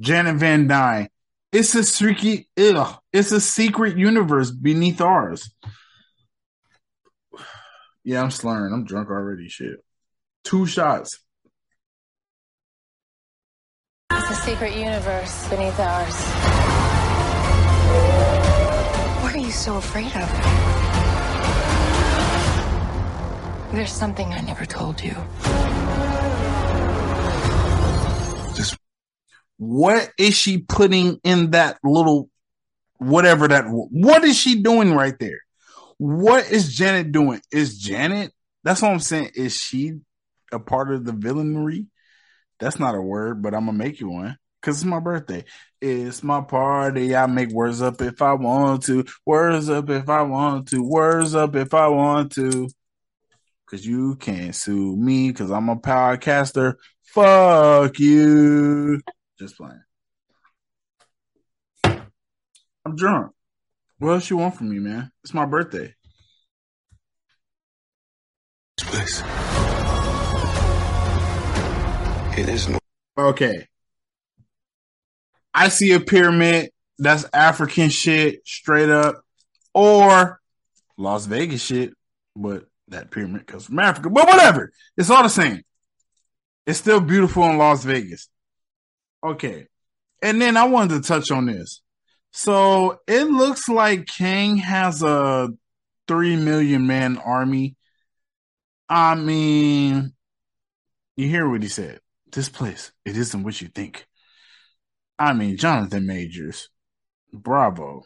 Janet 0.00 0.36
Van 0.36 0.66
Dyne. 0.66 1.08
It's 1.52 1.74
a 1.74 1.82
streaky 1.82 2.48
ugh. 2.58 2.98
It's 3.12 3.32
a 3.32 3.40
secret 3.40 3.96
universe 3.96 4.50
beneath 4.50 5.00
ours. 5.00 5.50
Yeah, 8.04 8.22
I'm 8.22 8.30
slurring. 8.30 8.72
I'm 8.72 8.84
drunk 8.84 9.10
already. 9.10 9.48
Shit. 9.48 9.84
Two 10.44 10.66
shots. 10.66 11.20
It's 14.12 14.30
a 14.30 14.34
secret 14.34 14.74
universe 14.74 15.48
beneath 15.48 15.78
ours. 15.78 16.14
What 19.22 19.34
are 19.34 19.38
you 19.38 19.50
so 19.50 19.76
afraid 19.76 20.14
of? 20.16 20.67
There's 23.72 23.92
something 23.92 24.32
I 24.32 24.40
never 24.40 24.64
told 24.64 25.02
you. 25.02 25.14
Just 28.56 28.78
what 29.58 30.10
is 30.18 30.34
she 30.34 30.58
putting 30.58 31.20
in 31.22 31.50
that 31.50 31.78
little 31.84 32.30
whatever 32.96 33.46
that 33.48 33.64
what 33.68 34.24
is 34.24 34.38
she 34.38 34.62
doing 34.62 34.94
right 34.94 35.18
there? 35.20 35.40
What 35.98 36.50
is 36.50 36.74
Janet 36.74 37.12
doing? 37.12 37.42
Is 37.52 37.78
Janet 37.78 38.32
that's 38.64 38.82
what 38.82 38.90
I'm 38.90 39.00
saying. 39.00 39.32
Is 39.34 39.54
she 39.54 40.00
a 40.50 40.58
part 40.58 40.92
of 40.92 41.04
the 41.04 41.12
villainry? 41.12 41.86
That's 42.60 42.78
not 42.78 42.94
a 42.94 43.00
word, 43.00 43.42
but 43.42 43.54
I'm 43.54 43.66
gonna 43.66 43.78
make 43.78 44.00
you 44.00 44.08
one. 44.08 44.38
Cause 44.62 44.76
it's 44.76 44.84
my 44.84 44.98
birthday. 44.98 45.44
It's 45.80 46.24
my 46.24 46.40
party. 46.40 47.14
I 47.14 47.26
make 47.26 47.50
words 47.50 47.80
up 47.80 48.00
if 48.00 48.20
I 48.20 48.32
want 48.32 48.82
to. 48.84 49.04
Words 49.24 49.68
up 49.68 49.88
if 49.90 50.08
I 50.08 50.22
want 50.22 50.68
to. 50.68 50.82
Words 50.82 51.34
up 51.34 51.54
if 51.54 51.74
I 51.74 51.86
want 51.88 52.32
to. 52.32 52.68
Cause 53.70 53.84
you 53.84 54.16
can't 54.16 54.54
sue 54.54 54.96
me 54.96 55.28
because 55.28 55.50
I'm 55.50 55.68
a 55.68 55.76
podcaster 55.76 56.76
Fuck 57.12 57.98
you. 57.98 59.00
Just 59.38 59.56
playing. 59.56 59.82
I'm 61.84 62.96
drunk. 62.96 63.32
What 63.98 64.12
else 64.12 64.30
you 64.30 64.36
want 64.36 64.56
from 64.56 64.68
me, 64.70 64.78
man? 64.78 65.10
It's 65.24 65.32
my 65.32 65.46
birthday. 65.46 65.94
It 72.36 72.48
is 72.48 72.68
no. 72.68 72.78
Okay. 73.16 73.66
I 75.54 75.68
see 75.68 75.92
a 75.92 76.00
pyramid 76.00 76.70
that's 76.98 77.24
African 77.32 77.88
shit, 77.88 78.46
straight 78.46 78.90
up, 78.90 79.22
or 79.74 80.40
Las 80.96 81.26
Vegas 81.26 81.64
shit, 81.64 81.94
but 82.36 82.66
that 82.90 83.10
pyramid 83.10 83.46
comes 83.46 83.66
from 83.66 83.78
Africa. 83.78 84.10
But 84.10 84.26
whatever. 84.26 84.72
It's 84.96 85.10
all 85.10 85.22
the 85.22 85.28
same. 85.28 85.62
It's 86.66 86.78
still 86.78 87.00
beautiful 87.00 87.44
in 87.44 87.58
Las 87.58 87.84
Vegas. 87.84 88.28
Okay. 89.24 89.66
And 90.22 90.40
then 90.40 90.56
I 90.56 90.64
wanted 90.64 91.02
to 91.02 91.08
touch 91.08 91.30
on 91.30 91.46
this. 91.46 91.80
So 92.32 93.00
it 93.06 93.24
looks 93.24 93.68
like 93.68 94.06
Kang 94.06 94.58
has 94.58 95.02
a 95.02 95.48
three 96.06 96.36
million 96.36 96.86
man 96.86 97.18
army. 97.18 97.76
I 98.88 99.14
mean, 99.14 100.12
you 101.16 101.28
hear 101.28 101.48
what 101.48 101.62
he 101.62 101.68
said. 101.68 102.00
This 102.30 102.48
place, 102.48 102.92
it 103.04 103.16
isn't 103.16 103.42
what 103.42 103.60
you 103.60 103.68
think. 103.68 104.06
I 105.18 105.32
mean, 105.32 105.56
Jonathan 105.56 106.06
Majors, 106.06 106.68
bravo, 107.32 108.02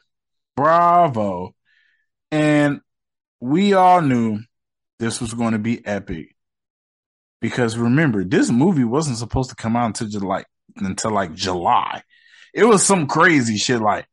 bravo. 0.56 1.54
And 2.30 2.80
we 3.40 3.74
all 3.74 4.00
knew 4.00 4.40
this 5.02 5.20
was 5.20 5.34
going 5.34 5.50
to 5.50 5.58
be 5.58 5.84
epic 5.84 6.36
because 7.40 7.76
remember, 7.76 8.22
this 8.22 8.52
movie 8.52 8.84
wasn't 8.84 9.18
supposed 9.18 9.50
to 9.50 9.56
come 9.56 9.74
out 9.74 9.86
until 9.86 10.06
July, 10.06 10.44
until 10.76 11.10
like 11.10 11.34
July. 11.34 12.02
It 12.54 12.62
was 12.62 12.86
some 12.86 13.08
crazy 13.08 13.56
shit. 13.56 13.80
Like, 13.80 14.06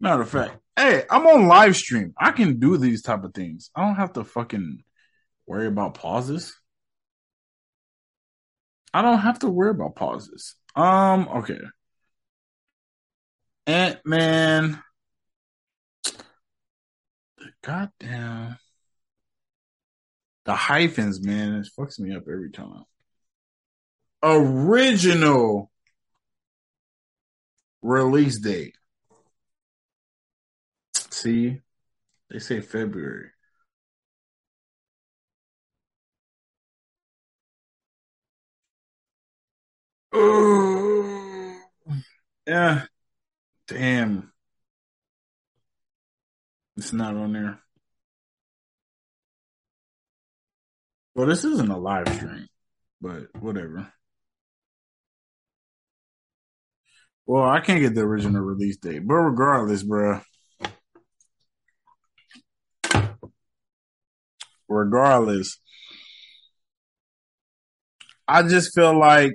matter 0.00 0.20
of 0.20 0.28
fact, 0.28 0.58
hey, 0.76 1.04
I'm 1.10 1.26
on 1.26 1.48
live 1.48 1.74
stream. 1.76 2.12
I 2.18 2.32
can 2.32 2.60
do 2.60 2.76
these 2.76 3.00
type 3.00 3.24
of 3.24 3.32
things. 3.32 3.70
I 3.74 3.86
don't 3.86 3.94
have 3.94 4.12
to 4.12 4.24
fucking 4.24 4.84
worry 5.46 5.66
about 5.66 5.94
pauses. 5.94 6.54
I 8.92 9.00
don't 9.00 9.20
have 9.20 9.38
to 9.38 9.48
worry 9.48 9.70
about 9.70 9.96
pauses. 9.96 10.56
Um, 10.76 11.26
okay. 11.36 11.60
Ant 13.66 14.00
Man. 14.04 14.82
Goddamn. 17.62 18.58
The 20.44 20.54
hyphens, 20.54 21.24
man, 21.24 21.54
it 21.54 21.68
fucks 21.78 21.98
me 21.98 22.14
up 22.14 22.24
every 22.30 22.50
time. 22.50 22.84
Original 24.22 25.70
release 27.82 28.38
date. 28.40 28.76
See, 31.10 31.60
they 32.30 32.38
say 32.38 32.60
February. 32.60 33.30
Oh, 40.12 41.60
yeah. 42.46 42.84
Damn. 43.66 44.32
It's 46.76 46.92
not 46.92 47.16
on 47.16 47.32
there. 47.32 47.63
Well, 51.14 51.26
this 51.28 51.44
isn't 51.44 51.70
a 51.70 51.78
live 51.78 52.08
stream, 52.12 52.48
but 53.00 53.28
whatever. 53.40 53.92
Well, 57.26 57.44
I 57.44 57.60
can't 57.60 57.80
get 57.80 57.94
the 57.94 58.02
original 58.02 58.42
release 58.42 58.76
date, 58.76 59.06
but 59.06 59.14
regardless, 59.14 59.82
bro. 59.82 60.20
Regardless, 64.68 65.58
I 68.26 68.42
just 68.42 68.74
feel 68.74 68.98
like 68.98 69.32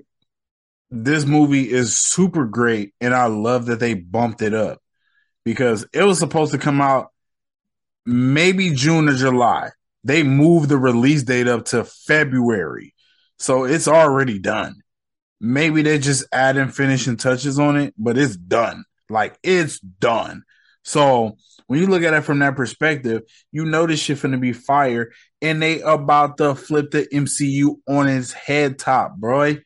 this 0.92 1.26
movie 1.26 1.72
is 1.72 1.98
super 1.98 2.46
great, 2.46 2.94
and 3.00 3.14
I 3.14 3.28
love 3.28 3.68
that 3.68 3.80
they 3.80 3.94
bumped 3.94 4.42
it 4.42 4.54
up 4.54 4.80
because 5.46 5.86
it 5.94 6.04
was 6.04 6.20
supposed 6.20 6.52
to 6.52 6.58
come 6.58 6.82
out 6.82 7.08
maybe 8.06 8.72
June 8.74 9.08
or 9.08 9.14
July. 9.14 9.70
They 10.10 10.24
moved 10.24 10.70
the 10.70 10.78
release 10.80 11.22
date 11.22 11.48
up 11.48 11.66
to 11.66 11.84
February, 11.84 12.96
so 13.38 13.66
it's 13.66 13.88
already 13.88 14.40
done. 14.40 14.82
Maybe 15.40 15.84
they're 15.84 16.00
just 16.00 16.26
adding 16.34 16.70
finishing 16.70 17.16
touches 17.16 17.60
on 17.60 17.76
it, 17.76 17.94
but 17.96 18.18
it's 18.18 18.36
done. 18.36 18.86
Like 19.08 19.38
it's 19.44 19.80
done. 19.80 20.46
So 20.84 21.38
when 21.68 21.80
you 21.80 21.86
look 21.86 22.02
at 22.02 22.16
it 22.16 22.22
from 22.22 22.40
that 22.40 22.56
perspective, 22.56 23.22
you 23.52 23.66
know 23.66 23.86
this 23.86 24.00
shit 24.00 24.18
finna 24.18 24.40
be 24.42 24.52
fire, 24.52 25.12
and 25.44 25.62
they 25.62 25.82
about 25.82 26.38
to 26.38 26.56
flip 26.56 26.90
the 26.90 27.06
MCU 27.06 27.76
on 27.88 28.10
its 28.10 28.34
head 28.34 28.80
top, 28.80 29.16
bro. 29.16 29.58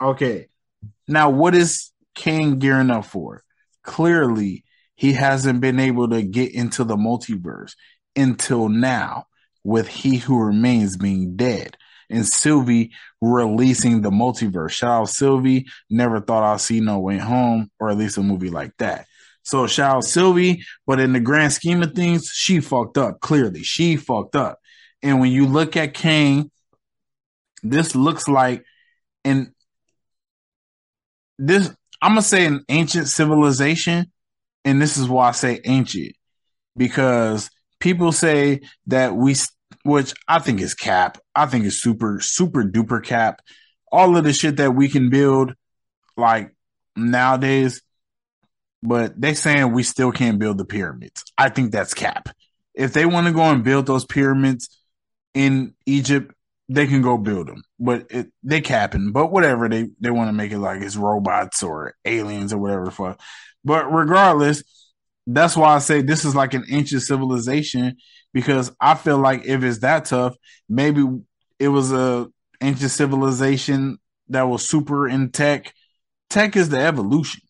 Okay. 0.00 0.46
Now, 1.08 1.30
what 1.30 1.56
is 1.56 1.90
Kang 2.14 2.60
gearing 2.60 2.92
up 2.92 3.06
for? 3.06 3.42
Clearly, 3.82 4.62
he 4.98 5.12
hasn't 5.12 5.60
been 5.60 5.78
able 5.78 6.08
to 6.08 6.24
get 6.24 6.52
into 6.52 6.82
the 6.82 6.96
multiverse 6.96 7.74
until 8.16 8.68
now, 8.68 9.26
with 9.62 9.86
He 9.86 10.16
Who 10.16 10.40
Remains 10.40 10.96
being 10.96 11.36
dead 11.36 11.76
and 12.10 12.26
Sylvie 12.26 12.90
releasing 13.20 14.02
the 14.02 14.10
multiverse. 14.10 14.70
Shout 14.70 15.02
out 15.02 15.08
Sylvie. 15.08 15.66
Never 15.88 16.20
thought 16.20 16.42
I'd 16.42 16.60
see 16.60 16.80
No 16.80 16.98
Way 16.98 17.18
Home, 17.18 17.70
or 17.78 17.90
at 17.90 17.96
least 17.96 18.18
a 18.18 18.22
movie 18.24 18.50
like 18.50 18.72
that. 18.78 19.06
So 19.44 19.68
shout 19.68 19.96
out 19.96 20.04
Sylvie, 20.04 20.64
but 20.84 20.98
in 20.98 21.12
the 21.12 21.20
grand 21.20 21.52
scheme 21.52 21.80
of 21.82 21.94
things, 21.94 22.28
she 22.34 22.58
fucked 22.58 22.98
up. 22.98 23.20
Clearly, 23.20 23.62
she 23.62 23.96
fucked 23.96 24.34
up. 24.34 24.58
And 25.00 25.20
when 25.20 25.30
you 25.30 25.46
look 25.46 25.76
at 25.76 25.94
Kang, 25.94 26.50
this 27.62 27.94
looks 27.94 28.26
like 28.26 28.64
an 29.24 29.54
this 31.38 31.72
I'm 32.02 32.12
gonna 32.12 32.22
say 32.22 32.46
an 32.46 32.64
ancient 32.68 33.06
civilization, 33.06 34.10
and 34.68 34.82
this 34.82 34.98
is 34.98 35.08
why 35.08 35.28
I 35.28 35.32
say 35.32 35.60
ancient 35.64 36.12
because 36.76 37.48
people 37.80 38.12
say 38.12 38.60
that 38.86 39.16
we, 39.16 39.34
which 39.82 40.12
I 40.28 40.40
think 40.40 40.60
is 40.60 40.74
cap. 40.74 41.18
I 41.34 41.46
think 41.46 41.64
is 41.64 41.80
super 41.80 42.20
super 42.20 42.64
duper 42.64 43.02
cap. 43.02 43.40
All 43.90 44.16
of 44.16 44.24
the 44.24 44.32
shit 44.34 44.58
that 44.58 44.74
we 44.74 44.88
can 44.88 45.08
build, 45.08 45.54
like 46.16 46.54
nowadays, 46.94 47.80
but 48.82 49.18
they 49.18 49.34
saying 49.34 49.72
we 49.72 49.82
still 49.82 50.12
can't 50.12 50.38
build 50.38 50.58
the 50.58 50.66
pyramids. 50.66 51.24
I 51.38 51.48
think 51.48 51.72
that's 51.72 51.94
cap. 51.94 52.28
If 52.74 52.92
they 52.92 53.06
want 53.06 53.26
to 53.26 53.32
go 53.32 53.42
and 53.42 53.64
build 53.64 53.86
those 53.86 54.04
pyramids 54.04 54.68
in 55.32 55.74
Egypt, 55.86 56.34
they 56.68 56.86
can 56.86 57.00
go 57.00 57.16
build 57.16 57.48
them, 57.48 57.62
but 57.78 58.06
it, 58.10 58.28
they 58.42 58.60
capping. 58.60 59.12
But 59.12 59.32
whatever 59.32 59.68
they 59.68 59.88
they 60.00 60.10
want 60.10 60.28
to 60.28 60.32
make 60.34 60.52
it 60.52 60.58
like 60.58 60.82
it's 60.82 60.96
robots 60.96 61.62
or 61.62 61.94
aliens 62.04 62.52
or 62.52 62.58
whatever 62.58 62.84
the 62.84 62.90
fuck. 62.90 63.20
But 63.64 63.90
regardless, 63.92 64.62
that's 65.26 65.56
why 65.56 65.74
I 65.74 65.78
say 65.78 66.02
this 66.02 66.24
is 66.24 66.34
like 66.34 66.54
an 66.54 66.64
ancient 66.70 67.02
civilization 67.02 67.96
because 68.34 68.70
I 68.80 68.94
feel 68.94 69.18
like 69.18 69.46
if 69.46 69.62
it's 69.62 69.80
that 69.80 70.06
tough, 70.06 70.36
maybe 70.68 71.04
it 71.58 71.68
was 71.68 71.92
a 71.92 72.28
ancient 72.60 72.90
civilization 72.90 73.98
that 74.28 74.42
was 74.42 74.68
super 74.68 75.08
in 75.08 75.30
tech. 75.30 75.72
Tech 76.28 76.54
is 76.56 76.68
the 76.68 76.78
evolution. 76.78 77.40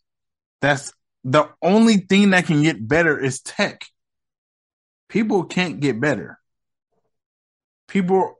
That's 0.61 0.93
the 1.25 1.51
only 1.61 1.97
thing 1.99 2.31
that 2.31 2.47
can 2.47 2.63
get 2.63 2.87
better 2.87 3.19
is 3.19 3.41
tech. 3.41 3.83
People 5.09 5.45
can't 5.45 5.81
get 5.81 6.01
better. 6.01 6.39
People 7.89 8.38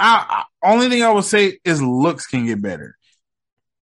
I, 0.00 0.44
I, 0.62 0.72
only 0.72 0.88
thing 0.88 1.02
I 1.02 1.12
would 1.12 1.24
say 1.24 1.58
is 1.64 1.82
looks 1.82 2.26
can 2.26 2.46
get 2.46 2.62
better. 2.62 2.96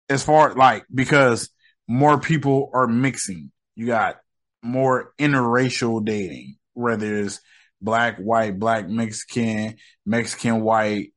As 0.09 0.23
far 0.23 0.55
like 0.55 0.85
because 0.93 1.51
more 1.89 2.21
people 2.21 2.71
are 2.73 2.87
mixing. 2.87 3.51
You 3.75 3.87
got 3.87 4.17
more 4.63 5.13
interracial 5.19 6.05
dating, 6.05 6.57
whether 6.75 7.19
it's 7.19 7.41
black, 7.81 8.19
white, 8.19 8.59
black, 8.59 8.89
Mexican, 8.89 9.77
Mexican, 10.05 10.63
white, 10.63 11.13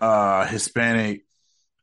uh, 0.00 0.46
Hispanic, 0.46 1.24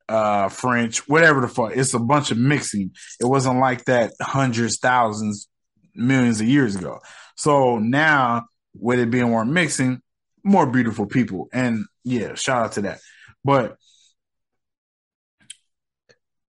uh, 0.08 0.50
French, 0.50 1.08
whatever 1.08 1.42
the 1.42 1.48
fuck. 1.48 1.72
It's 1.76 1.94
a 1.94 2.00
bunch 2.00 2.32
of 2.32 2.38
mixing. 2.38 2.92
It 3.20 3.26
wasn't 3.26 3.60
like 3.60 3.86
that 3.86 4.14
hundreds, 4.22 4.78
thousands, 4.78 5.48
millions 5.96 6.42
of 6.42 6.48
years 6.48 6.76
ago. 6.76 7.00
So 7.36 7.80
now, 7.80 8.46
with 8.74 9.00
it 9.00 9.12
being 9.12 9.30
more 9.30 9.46
mixing, 9.46 10.02
more 10.44 10.66
beautiful 10.66 11.06
people. 11.06 11.48
And 11.52 11.86
yeah, 12.04 12.36
shout 12.36 12.66
out 12.66 12.72
to 12.74 12.82
that. 12.82 13.00
But 13.44 13.78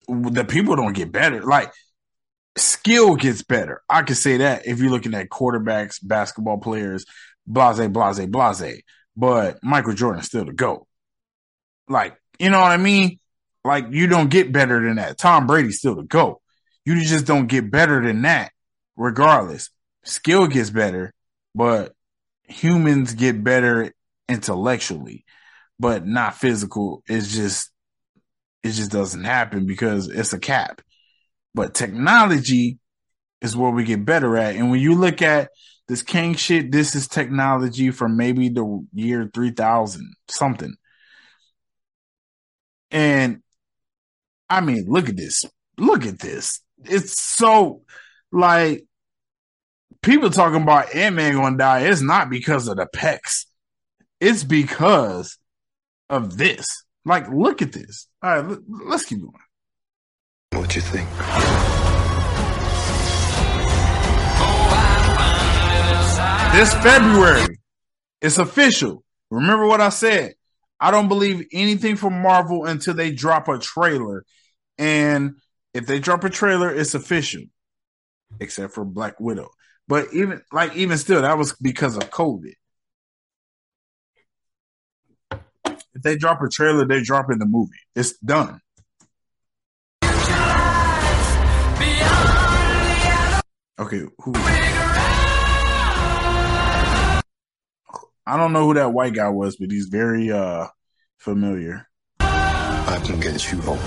the 0.09 0.45
people 0.45 0.77
don't 0.77 0.95
get 0.95 1.13
better. 1.13 1.43
Like 1.43 1.73
skill 2.57 3.17
gets 3.17 3.43
better. 3.43 3.83
I 3.89 4.03
can 4.03 4.15
say 4.15 4.39
that 4.39 4.67
if 4.67 4.81
you're 4.81 4.91
looking 4.91 5.15
at 5.15 5.29
quarterbacks, 5.29 5.99
basketball 6.03 6.59
players, 6.59 7.05
blase, 7.47 7.89
blase, 7.89 8.27
blase. 8.27 8.83
But 9.17 9.59
Michael 9.63 9.95
Jordan's 9.95 10.27
still 10.27 10.45
the 10.45 10.53
GOAT. 10.53 10.87
Like 11.89 12.17
You 12.39 12.51
know 12.51 12.61
what 12.61 12.73
I 12.73 12.77
mean? 12.77 13.19
Like 13.65 13.87
you 13.91 14.07
don't 14.07 14.31
get 14.31 14.53
better 14.53 14.81
than 14.81 14.97
that. 14.97 15.19
Tom 15.19 15.47
Brady's 15.47 15.79
still 15.79 15.97
the 15.97 16.03
GOAT. 16.05 16.41
You 16.85 17.05
just 17.05 17.27
don't 17.27 17.49
get 17.49 17.71
better 17.71 18.03
than 18.03 18.23
that, 18.23 18.53
regardless. 18.97 19.71
Skill 20.05 20.47
gets 20.47 20.71
better, 20.71 21.13
but 21.55 21.93
humans 22.45 23.13
get 23.13 23.45
better 23.45 23.93
intellectually, 24.27 25.25
but 25.79 26.07
not 26.07 26.37
physical. 26.37 27.03
It's 27.07 27.35
just 27.35 27.71
it 28.63 28.73
just 28.73 28.91
doesn't 28.91 29.25
happen 29.25 29.67
because 29.67 30.09
it's 30.09 30.33
a 30.33 30.39
cap. 30.39 30.83
But 31.55 31.75
technology 31.75 32.79
is 33.41 33.57
where 33.57 33.71
we 33.71 33.85
get 33.85 34.05
better 34.05 34.37
at. 34.37 34.57
And 34.57 34.71
when 34.71 34.81
you 34.81 34.95
look 34.95 35.23
at 35.23 35.51
this 35.87 36.03
Kang 36.03 36.35
shit, 36.35 36.71
this 36.71 36.95
is 36.95 37.09
technology 37.09 37.91
from 37.91 38.17
maybe 38.17 38.49
the 38.49 38.87
year 38.93 39.31
3000 39.33 40.15
something. 40.29 40.75
And 42.91 43.43
I 44.51 44.61
mean, 44.61 44.87
look 44.89 45.09
at 45.09 45.17
this. 45.17 45.45
Look 45.79 46.07
at 46.07 46.19
this. 46.19 46.61
It's 46.85 47.21
so 47.21 47.83
like 48.33 48.85
people 50.03 50.31
talking 50.31 50.63
about 50.63 50.95
Ant 50.95 51.17
Man 51.17 51.35
gonna 51.35 51.57
die. 51.57 51.81
It's 51.81 52.03
not 52.03 52.31
because 52.31 52.69
of 52.69 52.77
the 52.77 52.87
pecs. 52.95 53.47
It's 54.21 54.45
because 54.45 55.39
of 56.11 56.37
this. 56.37 56.67
Like, 57.05 57.29
look 57.31 57.63
at 57.63 57.73
this. 57.73 58.07
All 58.23 58.43
right, 58.43 58.59
let's 58.87 59.05
keep 59.05 59.21
going. 59.21 59.33
What 60.53 60.75
you 60.75 60.83
think? 60.83 61.09
This 66.53 66.73
February, 66.75 67.59
it's 68.21 68.39
official. 68.39 69.05
Remember 69.31 69.67
what 69.67 69.81
I 69.81 69.91
said. 69.91 70.35
I 70.81 70.91
don't 70.91 71.09
believe 71.09 71.47
anything 71.53 71.97
from 71.97 72.23
Marvel 72.23 72.65
until 72.65 72.95
they 72.95 73.13
drop 73.13 73.49
a 73.49 73.59
trailer. 73.59 74.25
And 74.79 75.37
if 75.75 75.87
they 75.87 76.01
drop 76.01 76.25
a 76.25 76.31
trailer, 76.31 76.75
it's 76.75 76.95
official, 76.95 77.43
except 78.41 78.75
for 78.75 78.85
Black 78.85 79.21
Widow. 79.21 79.51
But 79.87 80.13
even 80.13 80.43
like 80.53 80.77
even 80.77 80.99
still, 80.99 81.23
that 81.23 81.39
was 81.39 81.55
because 81.61 81.97
of 81.97 82.11
COVID. 82.11 82.55
If 85.99 86.05
they 86.05 86.17
drop 86.17 86.41
a 86.43 86.49
trailer, 86.49 86.87
they 86.87 87.03
drop 87.03 87.29
in 87.29 87.41
the 87.41 87.45
movie. 87.45 87.73
It's 87.97 88.17
done. 88.19 88.61
Okay, 93.81 94.03
who? 94.21 94.33
I 98.25 98.37
don't 98.37 98.53
know 98.53 98.67
who 98.67 98.75
that 98.75 98.93
white 98.93 99.13
guy 99.13 99.29
was, 99.29 99.57
but 99.57 99.73
he's 99.73 99.89
very 99.89 100.31
uh 100.31 100.69
familiar. 101.17 101.89
I 102.21 103.01
can 103.05 103.19
get 103.19 103.51
you 103.51 103.61
home. 103.61 103.79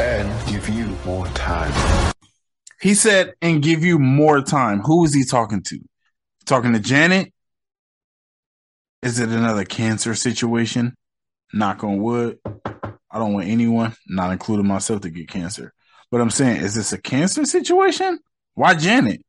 And 0.00 0.48
give 0.48 0.68
you 0.68 0.96
more 1.04 1.26
time. 1.26 1.72
He 2.80 2.94
said, 2.94 3.34
and 3.42 3.60
give 3.60 3.82
you 3.82 3.98
more 3.98 4.42
time. 4.42 4.78
Who 4.82 5.04
is 5.04 5.12
he 5.12 5.24
talking 5.24 5.64
to? 5.64 5.80
Talking 6.46 6.72
to 6.72 6.78
Janet? 6.78 7.31
Is 9.02 9.18
it 9.18 9.30
another 9.30 9.64
cancer 9.64 10.14
situation? 10.14 10.94
Knock 11.52 11.82
on 11.84 12.00
wood. 12.00 12.38
I 12.44 13.18
don't 13.18 13.34
want 13.34 13.48
anyone, 13.48 13.94
not 14.06 14.32
including 14.32 14.66
myself, 14.66 15.02
to 15.02 15.10
get 15.10 15.28
cancer. 15.28 15.72
But 16.10 16.20
I'm 16.20 16.30
saying, 16.30 16.62
is 16.62 16.74
this 16.74 16.92
a 16.92 17.00
cancer 17.00 17.44
situation? 17.44 18.20
Why 18.54 18.74
Janet? 18.74 19.22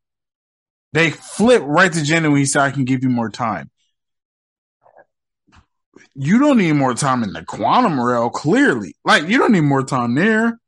They 0.93 1.09
flip 1.09 1.63
right 1.65 1.91
to 1.91 2.03
Janet 2.03 2.31
when 2.31 2.39
he 2.39 2.45
said, 2.45 2.61
I 2.61 2.71
can 2.71 2.85
give 2.85 3.03
you 3.03 3.09
more 3.09 3.29
time. 3.29 3.71
You 6.13 6.37
don't 6.37 6.59
need 6.59 6.73
more 6.73 6.93
time 6.93 7.23
in 7.23 7.33
the 7.33 7.43
quantum 7.43 7.99
realm, 7.99 8.29
clearly. 8.31 8.95
Like, 9.03 9.27
you 9.27 9.39
don't 9.39 9.51
need 9.51 9.61
more 9.61 9.83
time 9.83 10.13
there. 10.13 10.59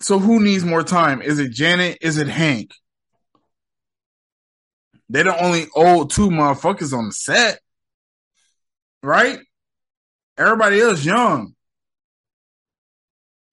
So 0.00 0.20
who 0.20 0.40
needs 0.40 0.64
more 0.64 0.84
time? 0.84 1.20
Is 1.20 1.40
it 1.40 1.50
Janet? 1.50 1.98
Is 2.00 2.16
it 2.16 2.28
Hank? 2.28 2.70
They 5.08 5.24
don't 5.24 5.42
only 5.42 5.66
old 5.74 6.10
two 6.10 6.30
motherfuckers 6.30 6.96
on 6.96 7.06
the 7.06 7.12
set. 7.12 7.58
Right? 9.02 9.38
Everybody 10.36 10.80
else 10.80 11.04
young. 11.04 11.54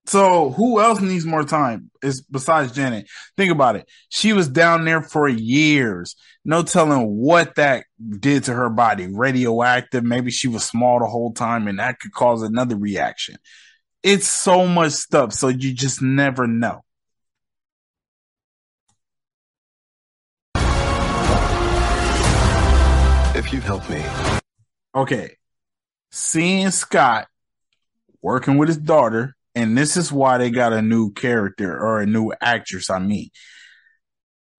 So 0.07 0.51
who 0.51 0.79
else 0.79 1.01
needs 1.01 1.25
more 1.25 1.43
time? 1.43 1.91
Is 2.01 2.21
besides 2.21 2.71
Janet. 2.71 3.09
Think 3.35 3.51
about 3.51 3.75
it. 3.75 3.89
She 4.07 4.31
was 4.31 4.47
down 4.47 4.85
there 4.85 5.01
for 5.01 5.27
years. 5.27 6.15
No 6.45 6.63
telling 6.63 7.17
what 7.17 7.55
that 7.55 7.85
did 8.19 8.45
to 8.45 8.53
her 8.53 8.69
body. 8.69 9.07
Radioactive. 9.11 10.05
Maybe 10.05 10.31
she 10.31 10.47
was 10.47 10.63
small 10.63 10.99
the 10.99 11.07
whole 11.07 11.33
time 11.33 11.67
and 11.67 11.79
that 11.79 11.99
could 11.99 12.13
cause 12.13 12.41
another 12.41 12.77
reaction. 12.77 13.35
It's 14.01 14.27
so 14.27 14.65
much 14.65 14.93
stuff. 14.93 15.33
So 15.33 15.49
you 15.49 15.73
just 15.73 16.01
never 16.01 16.47
know. 16.47 16.83
If 23.35 23.51
you 23.51 23.59
help 23.59 23.87
me. 23.89 24.03
Okay. 24.97 25.37
Seeing 26.11 26.71
Scott 26.71 27.27
working 28.21 28.57
with 28.57 28.67
his 28.67 28.77
daughter 28.77 29.35
and 29.53 29.77
this 29.77 29.95
is 29.95 30.11
why 30.11 30.37
they 30.37 30.49
got 30.51 30.73
a 30.73 30.81
new 30.81 31.11
character 31.13 31.79
or 31.79 32.01
a 32.01 32.05
new 32.05 32.31
actress. 32.41 32.89
I 32.89 32.99
mean, 32.99 33.29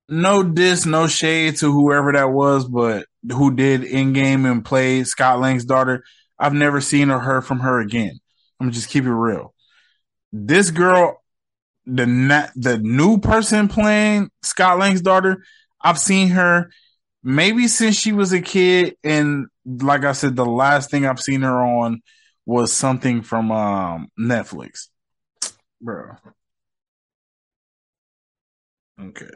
no 0.08 0.42
diss, 0.42 0.86
no 0.86 1.06
shade 1.06 1.56
to 1.58 1.72
whoever 1.72 2.12
that 2.12 2.30
was, 2.30 2.68
but 2.68 3.06
who 3.30 3.54
did 3.54 3.82
Endgame 3.82 4.50
and 4.50 4.64
played 4.64 5.06
Scott 5.06 5.40
Lang's 5.40 5.64
daughter. 5.64 6.04
I've 6.38 6.54
never 6.54 6.80
seen 6.80 7.10
or 7.10 7.18
heard 7.18 7.42
from 7.42 7.60
her 7.60 7.80
again. 7.80 8.18
I'm 8.60 8.70
just 8.70 8.90
keep 8.90 9.04
it 9.04 9.12
real. 9.12 9.54
This 10.32 10.70
girl, 10.70 11.22
the 11.86 12.50
the 12.56 12.78
new 12.78 13.18
person 13.18 13.68
playing 13.68 14.30
Scott 14.42 14.78
Lang's 14.78 15.00
daughter, 15.00 15.44
I've 15.80 15.98
seen 15.98 16.28
her 16.30 16.70
maybe 17.22 17.68
since 17.68 17.96
she 17.96 18.12
was 18.12 18.32
a 18.32 18.40
kid, 18.40 18.96
and 19.04 19.46
like 19.68 20.04
I 20.04 20.12
said, 20.12 20.36
the 20.36 20.46
last 20.46 20.90
thing 20.90 21.06
I've 21.06 21.20
seen 21.20 21.42
her 21.42 21.64
on 21.64 22.02
was 22.46 22.72
something 22.72 23.22
from 23.22 23.52
um, 23.52 24.08
Netflix, 24.18 24.88
bro. 25.80 26.16
Okay. 29.00 29.26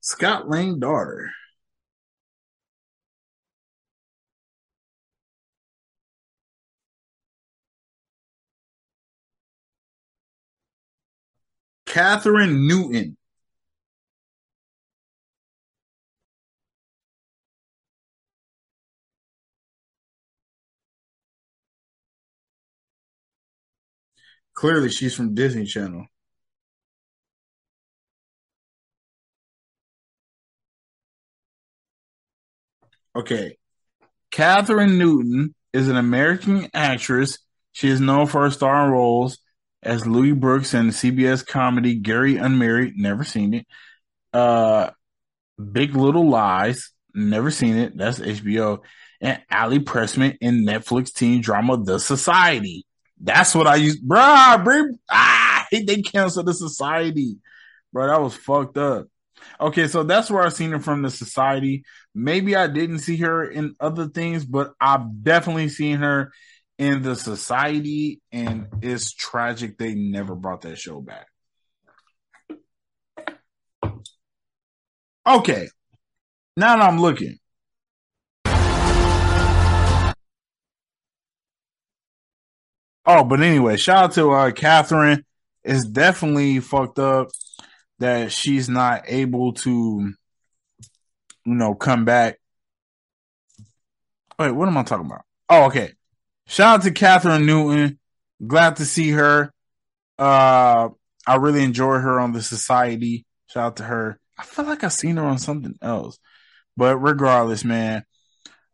Scott 0.00 0.50
Lang 0.50 0.78
daughter. 0.78 1.30
Kathryn 11.92 12.66
Newton. 12.66 13.18
Clearly, 24.54 24.88
she's 24.88 25.14
from 25.14 25.34
Disney 25.34 25.66
Channel. 25.66 26.06
Okay. 33.14 33.58
Kathryn 34.30 34.96
Newton 34.96 35.54
is 35.74 35.90
an 35.90 35.96
American 35.96 36.68
actress. 36.72 37.38
She 37.72 37.88
is 37.88 38.00
known 38.00 38.26
for 38.28 38.42
her 38.42 38.50
starring 38.50 38.92
roles 38.92 39.36
as 39.82 40.06
Louise 40.06 40.34
Brooks 40.34 40.74
in 40.74 40.88
the 40.88 40.92
CBS 40.92 41.46
comedy 41.46 41.96
Gary 41.96 42.36
Unmarried, 42.36 42.94
never 42.96 43.24
seen 43.24 43.54
it. 43.54 43.66
Uh, 44.32 44.90
Big 45.72 45.96
Little 45.96 46.28
Lies, 46.28 46.90
never 47.14 47.50
seen 47.50 47.76
it. 47.76 47.96
That's 47.96 48.20
HBO. 48.20 48.80
And 49.20 49.40
Allie 49.50 49.80
Pressman 49.80 50.36
in 50.40 50.64
Netflix 50.64 51.12
teen 51.12 51.40
drama 51.40 51.82
The 51.82 51.98
Society. 51.98 52.86
That's 53.20 53.54
what 53.54 53.66
I 53.66 53.76
used, 53.76 54.06
bruh, 54.06 54.64
bro. 54.64 54.84
Ah, 55.10 55.66
they 55.72 56.02
canceled 56.02 56.46
The 56.46 56.54
Society, 56.54 57.36
bro. 57.92 58.06
That 58.06 58.20
was 58.20 58.34
fucked 58.34 58.78
up. 58.78 59.06
Okay, 59.60 59.88
so 59.88 60.02
that's 60.04 60.30
where 60.30 60.42
I 60.42 60.48
seen 60.48 60.70
her 60.70 60.80
from 60.80 61.02
The 61.02 61.10
Society. 61.10 61.84
Maybe 62.14 62.56
I 62.56 62.66
didn't 62.66 63.00
see 63.00 63.16
her 63.18 63.44
in 63.44 63.74
other 63.80 64.08
things, 64.08 64.44
but 64.44 64.72
I've 64.80 65.22
definitely 65.22 65.68
seen 65.68 65.98
her 65.98 66.32
in 66.82 67.00
the 67.00 67.14
society, 67.14 68.20
and 68.32 68.66
it's 68.82 69.12
tragic 69.12 69.78
they 69.78 69.94
never 69.94 70.34
brought 70.34 70.62
that 70.62 70.76
show 70.76 71.00
back. 71.00 71.28
Okay, 75.24 75.68
now 76.56 76.76
that 76.76 76.82
I'm 76.82 77.00
looking. 77.00 77.38
Oh, 83.06 83.22
but 83.22 83.40
anyway, 83.40 83.76
shout 83.76 84.04
out 84.04 84.12
to 84.14 84.32
uh, 84.32 84.50
Kathryn. 84.50 85.22
it's 85.62 85.84
definitely 85.84 86.58
fucked 86.58 86.98
up 86.98 87.28
that 88.00 88.32
she's 88.32 88.68
not 88.68 89.04
able 89.06 89.52
to, 89.52 90.12
you 91.44 91.54
know, 91.54 91.76
come 91.76 92.04
back. 92.04 92.40
Wait, 94.36 94.50
what 94.50 94.66
am 94.66 94.76
I 94.76 94.82
talking 94.82 95.06
about? 95.06 95.22
Oh, 95.48 95.66
okay. 95.66 95.92
Shout 96.46 96.80
out 96.80 96.82
to 96.82 96.90
Kathryn 96.90 97.46
Newton. 97.46 97.98
Glad 98.46 98.76
to 98.76 98.84
see 98.84 99.10
her. 99.10 99.52
Uh, 100.18 100.88
I 101.26 101.36
really 101.36 101.62
enjoy 101.62 101.98
her 101.98 102.20
on 102.20 102.32
the 102.32 102.42
Society. 102.42 103.24
Shout 103.48 103.64
out 103.64 103.76
to 103.76 103.84
her. 103.84 104.18
I 104.38 104.44
feel 104.44 104.64
like 104.64 104.82
I've 104.82 104.92
seen 104.92 105.16
her 105.16 105.24
on 105.24 105.38
something 105.38 105.76
else, 105.80 106.18
but 106.76 106.96
regardless, 106.96 107.64
man, 107.64 108.04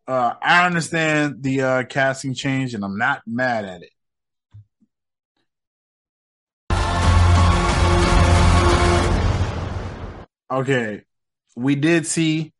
uh, 0.07 0.35
I 0.41 0.65
understand 0.65 1.43
the 1.43 1.63
uh, 1.63 1.85
casting 1.85 2.35
change, 2.35 2.75
and 2.75 2.85
I'm 2.85 2.97
not 2.97 3.23
mad 3.27 3.65
at 3.65 3.83
it. 3.83 3.91
Okay, 10.51 11.03
we 11.55 11.75
did 11.75 12.07
see 12.07 12.55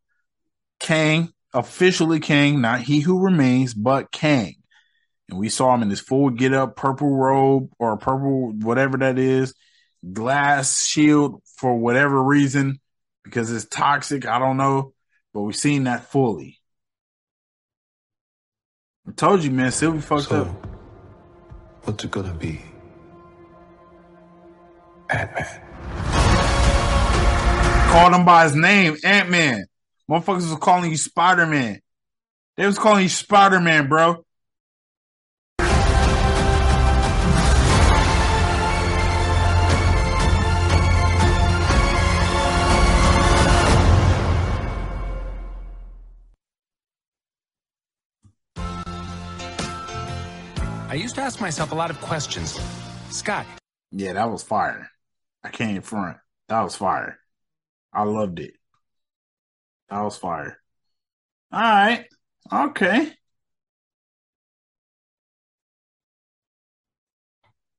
Kang 0.79 1.33
officially 1.55 2.21
Kang, 2.21 2.61
not 2.61 2.83
He 2.83 3.01
Who 3.01 3.25
Remains, 3.25 3.73
but 3.73 4.13
Kang, 4.13 4.57
and 5.29 5.39
we 5.39 5.49
saw 5.49 5.75
him 5.75 5.83
in 5.83 5.91
his 5.91 6.01
full 6.01 6.31
get 6.31 6.53
up, 6.55 6.77
purple 6.77 7.11
robe 7.15 7.71
or 7.79 7.97
purple 7.97 8.53
whatever 8.53 8.97
that 8.99 9.19
is, 9.19 9.55
glass 10.13 10.85
shield 10.85 11.43
for 11.57 11.77
whatever 11.77 12.23
reason 12.23 12.81
because 13.25 13.53
it's 13.53 13.67
toxic. 13.67 14.27
I 14.27 14.39
don't 14.39 14.57
know, 14.57 14.95
but 15.35 15.43
we've 15.43 15.57
seen 15.57 15.85
that 15.85 16.05
fully. 16.07 16.59
I 19.07 19.13
told 19.13 19.43
you, 19.43 19.51
man, 19.51 19.71
Sylvie 19.73 20.01
fucked 20.01 20.25
So, 20.29 20.43
up. 20.43 20.67
what's 21.85 22.05
it 22.05 22.11
gonna 22.11 22.35
be? 22.35 22.61
Ant-Man. 25.11 25.63
Called 27.91 28.13
him 28.15 28.25
by 28.27 28.45
his 28.45 28.55
name, 28.55 28.97
Ant 29.03 29.31
Man. 29.31 29.65
Motherfuckers 30.11 30.51
was 30.51 30.59
calling 30.61 30.91
you 30.91 30.97
Spider 30.99 31.47
Man. 31.47 31.81
They 32.59 32.67
was 32.67 32.79
calling 32.79 33.05
you 33.05 33.09
Spider 33.09 33.61
Man, 33.61 33.89
bro. 33.89 34.25
I 50.89 50.95
used 50.95 51.17
to 51.17 51.21
ask 51.21 51.39
myself 51.39 51.73
a 51.73 51.75
lot 51.75 51.91
of 51.91 52.01
questions. 52.01 52.59
Scott, 53.11 53.45
Yeah, 53.93 54.15
that 54.15 54.31
was 54.31 54.43
fire. 54.43 54.91
I 55.45 55.51
can't 55.51 55.85
front. 55.85 56.17
That 56.49 56.63
was 56.63 56.77
fire. 56.77 57.19
I 57.93 58.05
loved 58.05 58.41
it. 58.41 58.55
That 59.91 60.01
was 60.01 60.17
fire. 60.17 60.59
All 61.53 61.61
right. 61.61 62.07
Okay. 62.51 63.13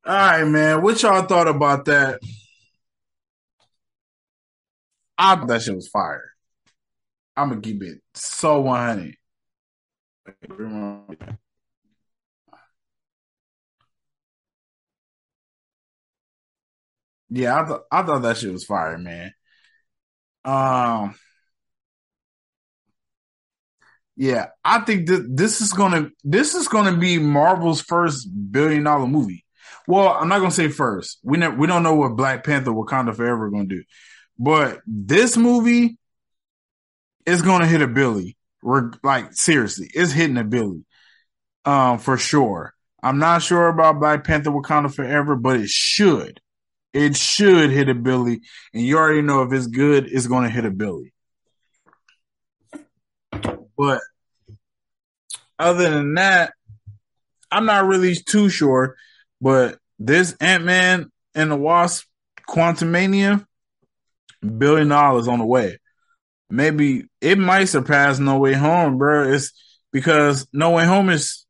All 0.06 0.16
right, 0.16 0.44
man. 0.44 0.84
What 0.84 1.02
y'all 1.02 1.26
thought 1.26 1.48
about 1.48 1.86
that? 1.86 2.20
I 5.18 5.36
thought 5.36 5.48
that 5.48 5.64
shit 5.64 5.76
was 5.76 5.88
fire. 5.88 6.32
I'm 7.36 7.50
gonna 7.50 7.62
keep 7.62 7.82
it 7.82 8.02
so 8.14 8.62
100. 8.62 9.16
Yeah, 17.30 17.60
I 17.62 17.66
thought 17.66 17.82
I 17.92 18.04
thought 18.04 18.22
that 18.24 18.38
shit 18.38 18.52
was 18.52 18.66
fire, 18.66 18.98
man. 18.98 19.34
Um, 20.46 21.16
yeah, 24.16 24.48
I 24.66 24.82
think 24.82 25.08
that 25.08 25.26
this 25.38 25.62
is 25.62 25.72
gonna 25.72 26.10
this 26.24 26.54
is 26.54 26.68
gonna 26.68 26.98
be 26.98 27.20
Marvel's 27.20 27.82
first 27.82 28.28
billion 28.52 28.84
dollar 28.84 29.08
movie. 29.08 29.46
Well, 29.88 30.10
I'm 30.10 30.28
not 30.28 30.40
gonna 30.40 30.52
say 30.52 30.68
first. 30.68 31.20
We 31.24 31.38
ne- 31.38 31.50
we 31.56 31.68
don't 31.68 31.84
know 31.84 31.96
what 31.96 32.18
Black 32.18 32.44
Panther 32.44 32.72
Wakanda 32.72 33.16
Forever 33.16 33.50
gonna 33.50 33.66
do, 33.66 33.84
but 34.38 34.82
this 34.86 35.38
movie 35.38 35.98
is 37.26 37.42
gonna 37.42 37.68
hit 37.68 37.82
a 37.82 37.88
billy. 37.88 38.38
We're 38.62 38.92
like 39.04 39.34
seriously, 39.34 39.90
it's 39.94 40.12
hitting 40.12 40.38
a 40.38 40.44
billy, 40.44 40.86
um, 41.66 42.00
for 42.00 42.18
sure. 42.18 42.74
I'm 43.04 43.20
not 43.20 43.44
sure 43.44 43.68
about 43.70 44.00
Black 44.00 44.24
Panther 44.26 44.52
Wakanda 44.52 44.94
Forever, 44.94 45.36
but 45.36 45.60
it 45.60 45.70
should. 45.70 46.42
It 46.94 47.16
should 47.16 47.70
hit 47.70 47.90
a 47.90 47.94
billy, 47.94 48.42
and 48.74 48.84
you 48.84 48.98
already 48.98 49.22
know 49.22 49.44
if 49.44 49.54
it's 49.54 49.68
good, 49.68 50.08
it's 50.12 50.28
going 50.28 50.44
to 50.44 50.50
hit 50.50 50.66
a 50.66 50.72
billy. 50.72 51.14
But 53.78 54.02
other 55.58 55.90
than 55.90 56.16
that, 56.16 56.54
I'm 57.52 57.66
not 57.66 57.86
really 57.86 58.16
too 58.16 58.50
sure. 58.50 58.96
But 59.40 59.78
this 60.00 60.36
Ant 60.40 60.66
Man 60.66 61.12
and 61.36 61.52
the 61.52 61.56
Wasp 61.56 62.06
Quantumania, 62.50 63.46
billion 64.58 64.88
dollars 64.88 65.28
on 65.28 65.40
the 65.40 65.46
way. 65.46 65.78
Maybe 66.50 67.06
it 67.22 67.38
might 67.38 67.66
surpass 67.66 68.18
No 68.18 68.40
Way 68.40 68.54
Home, 68.54 68.98
bro. 68.98 69.32
It's 69.32 69.54
because 69.92 70.48
No 70.52 70.72
Way 70.72 70.86
Home 70.86 71.10
is 71.10 71.46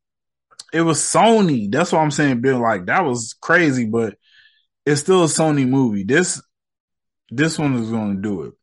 it 0.72 0.82
was 0.82 1.00
Sony. 1.00 1.70
That's 1.70 1.92
what 1.92 2.00
I'm 2.00 2.10
saying, 2.10 2.42
Bill. 2.42 2.60
Like 2.60 2.86
that 2.86 3.04
was 3.04 3.34
crazy, 3.40 3.86
but 3.86 4.16
it's 4.86 5.00
still 5.00 5.24
a 5.24 5.26
Sony 5.26 5.68
movie. 5.68 6.04
This 6.04 6.42
this 7.30 7.58
one 7.58 7.74
is 7.74 7.90
going 7.90 8.16
to 8.16 8.22
do 8.22 8.42
it. 8.42 8.54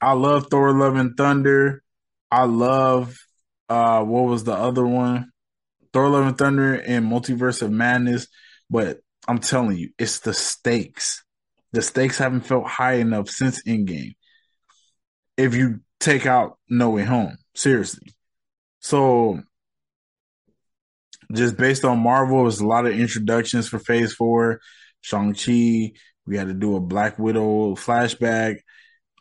I 0.00 0.12
love 0.12 0.48
Thor: 0.50 0.72
Love 0.72 0.96
and 0.96 1.16
Thunder. 1.16 1.82
I 2.30 2.44
love 2.44 3.16
uh 3.68 4.02
what 4.04 4.24
was 4.24 4.44
the 4.44 4.54
other 4.54 4.86
one? 4.86 5.30
Thor: 5.92 6.08
Love 6.08 6.26
and 6.26 6.38
Thunder 6.38 6.74
and 6.74 7.10
Multiverse 7.10 7.62
of 7.62 7.70
Madness. 7.70 8.28
But 8.70 9.00
I'm 9.28 9.38
telling 9.38 9.76
you, 9.76 9.90
it's 9.98 10.20
the 10.20 10.34
stakes. 10.34 11.24
The 11.72 11.82
stakes 11.82 12.18
haven't 12.18 12.42
felt 12.42 12.66
high 12.66 12.94
enough 12.94 13.28
since 13.28 13.62
Endgame. 13.64 14.14
If 15.36 15.54
you 15.54 15.80
take 15.98 16.26
out 16.26 16.58
No 16.68 16.90
Way 16.90 17.04
Home, 17.04 17.36
seriously. 17.54 18.14
So 18.80 19.42
just 21.32 21.56
based 21.56 21.84
on 21.84 21.98
Marvel, 21.98 22.42
there's 22.42 22.60
a 22.60 22.66
lot 22.66 22.86
of 22.86 22.92
introductions 22.92 23.68
for 23.68 23.78
Phase 23.78 24.12
Four. 24.12 24.60
Shang 25.04 25.34
Chi. 25.34 25.92
We 26.26 26.38
had 26.38 26.46
to 26.46 26.54
do 26.54 26.76
a 26.76 26.80
Black 26.80 27.18
Widow 27.18 27.74
flashback. 27.74 28.60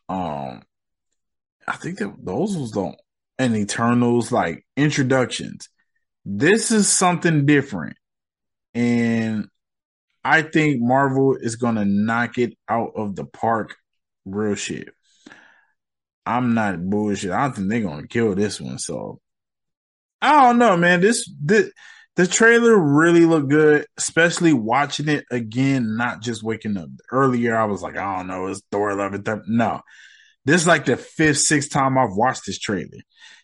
Um, 0.08 0.62
I 1.68 1.76
think 1.76 2.00
that 2.00 2.14
those 2.24 2.56
was 2.56 2.72
the 2.72 2.96
and 3.38 3.58
Eternals 3.58 4.32
like 4.32 4.66
introductions. 4.78 5.68
This 6.24 6.72
is 6.72 6.88
something 6.88 7.46
different, 7.46 7.98
and 8.74 9.50
I 10.24 10.44
think 10.44 10.82
Marvel 10.82 11.36
is 11.36 11.58
gonna 11.58 11.84
knock 11.84 12.38
it 12.38 12.54
out 12.70 12.94
of 12.96 13.18
the 13.18 13.26
park. 13.26 13.76
Real 14.24 14.56
shit. 14.56 14.88
I'm 16.26 16.54
not 16.54 16.82
bullshit. 16.82 17.32
I 17.32 17.42
don't 17.42 17.56
think 17.58 17.70
they're 17.70 17.82
gonna 17.82 18.08
kill 18.08 18.36
this 18.36 18.62
one. 18.62 18.80
So 18.80 19.20
I 20.22 20.44
don't 20.44 20.60
know, 20.60 20.78
man. 20.78 21.02
This 21.02 21.30
this 21.44 21.72
the 22.16 22.28
trailer 22.28 22.78
really 22.78 23.26
looked 23.26 23.50
good, 23.50 23.86
especially 23.98 24.54
watching 24.54 25.10
it 25.10 25.26
again, 25.32 25.98
not 25.98 26.22
just 26.22 26.44
waking 26.44 26.78
up. 26.78 26.90
Earlier, 27.12 27.56
I 27.56 27.66
was 27.66 27.82
like, 27.82 27.98
I 27.98 28.18
don't 28.18 28.28
know, 28.28 28.48
it's 28.48 28.62
Thor 28.72 28.92
11. 28.92 29.24
No, 29.48 29.82
this 30.46 30.62
is 30.62 30.68
like 30.68 30.86
the 30.86 30.98
fifth, 30.98 31.40
sixth 31.40 31.72
time 31.72 31.98
I've 31.98 32.16
watched 32.16 32.46
this 32.46 32.60
trailer, 32.60 33.00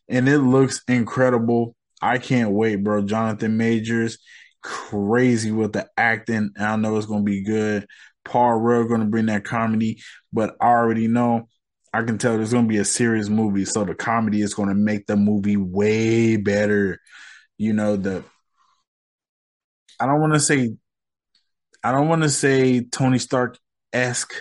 and 0.08 0.29
it 0.29 0.39
looks 0.39 0.82
incredible. 0.88 1.75
I 2.01 2.17
can't 2.19 2.51
wait, 2.51 2.77
bro. 2.77 3.01
Jonathan 3.01 3.58
Majors, 3.58 4.19
crazy 4.62 5.51
with 5.51 5.73
the 5.73 5.89
acting. 5.97 6.51
I 6.58 6.75
know 6.75 6.97
it's 6.97 7.08
going 7.08 7.25
to 7.25 7.32
be 7.32 7.43
good. 7.43 7.88
Paul 8.23 8.55
Rudd 8.55 8.88
going 8.88 9.01
to 9.01 9.08
bring 9.08 9.25
that 9.25 9.45
comedy, 9.45 10.01
but 10.32 10.55
I 10.62 10.67
already 10.67 11.08
know. 11.08 11.49
I 11.91 12.03
can 12.03 12.19
tell 12.19 12.38
there's 12.38 12.53
going 12.53 12.65
to 12.65 12.69
be 12.69 12.77
a 12.77 12.86
serious 12.86 13.29
movie, 13.29 13.65
so 13.65 13.84
the 13.84 13.95
comedy 13.95 14.41
is 14.41 14.53
going 14.53 14.69
to 14.69 14.75
make 14.75 15.08
the 15.08 15.15
movie 15.15 15.58
way 15.58 16.38
better. 16.38 16.99
You 17.58 17.73
know 17.73 17.95
the 17.95 18.23
I 19.99 20.05
don't 20.05 20.21
want 20.21 20.33
to 20.33 20.39
say 20.39 20.75
I 21.83 21.91
don't 21.91 22.09
want 22.09 22.23
to 22.23 22.29
say 22.29 22.81
Tony 22.81 23.19
Stark 23.19 23.57
esque, 23.93 24.33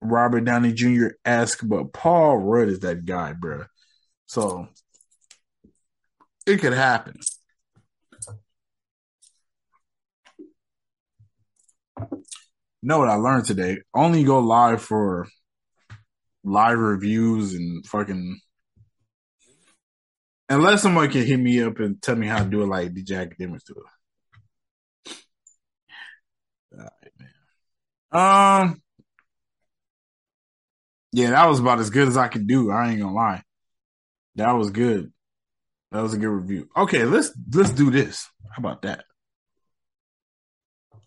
Robert 0.00 0.44
Downey 0.44 0.72
Jr. 0.72 1.08
esque, 1.24 1.60
but 1.62 1.92
Paul 1.92 2.38
Rudd 2.38 2.68
is 2.68 2.80
that 2.80 3.04
guy, 3.04 3.32
bro. 3.32 3.64
So 4.26 4.68
it 6.46 6.58
could 6.58 6.72
happen. 6.72 7.20
know 12.82 12.98
what 12.98 13.08
I 13.08 13.14
learned 13.14 13.44
today? 13.44 13.78
Only 13.94 14.24
go 14.24 14.40
live 14.40 14.82
for 14.82 15.28
live 16.44 16.78
reviews 16.78 17.54
and 17.54 17.86
fucking 17.86 18.40
unless 20.52 20.82
someone 20.82 21.10
can 21.10 21.24
hit 21.24 21.38
me 21.38 21.62
up 21.62 21.78
and 21.80 22.00
tell 22.02 22.16
me 22.16 22.26
how 22.26 22.42
to 22.42 22.48
do 22.48 22.62
it 22.62 22.66
like 22.66 22.92
DJ 22.92 23.26
Akademiks 23.26 23.64
do 23.64 23.74
it. 23.76 25.14
All 26.74 26.80
right, 26.80 27.12
man. 27.18 28.70
Um, 28.70 28.82
yeah, 31.12 31.30
that 31.30 31.48
was 31.48 31.60
about 31.60 31.80
as 31.80 31.90
good 31.90 32.08
as 32.08 32.16
I 32.16 32.28
could 32.28 32.46
do. 32.46 32.70
I 32.70 32.90
ain't 32.90 33.00
gonna 33.00 33.14
lie. 33.14 33.42
That 34.36 34.52
was 34.52 34.70
good. 34.70 35.12
That 35.90 36.02
was 36.02 36.14
a 36.14 36.18
good 36.18 36.28
review. 36.28 36.68
Okay, 36.76 37.04
let's 37.04 37.32
let's 37.52 37.70
do 37.70 37.90
this. 37.90 38.28
How 38.50 38.60
about 38.60 38.82
that? 38.82 39.04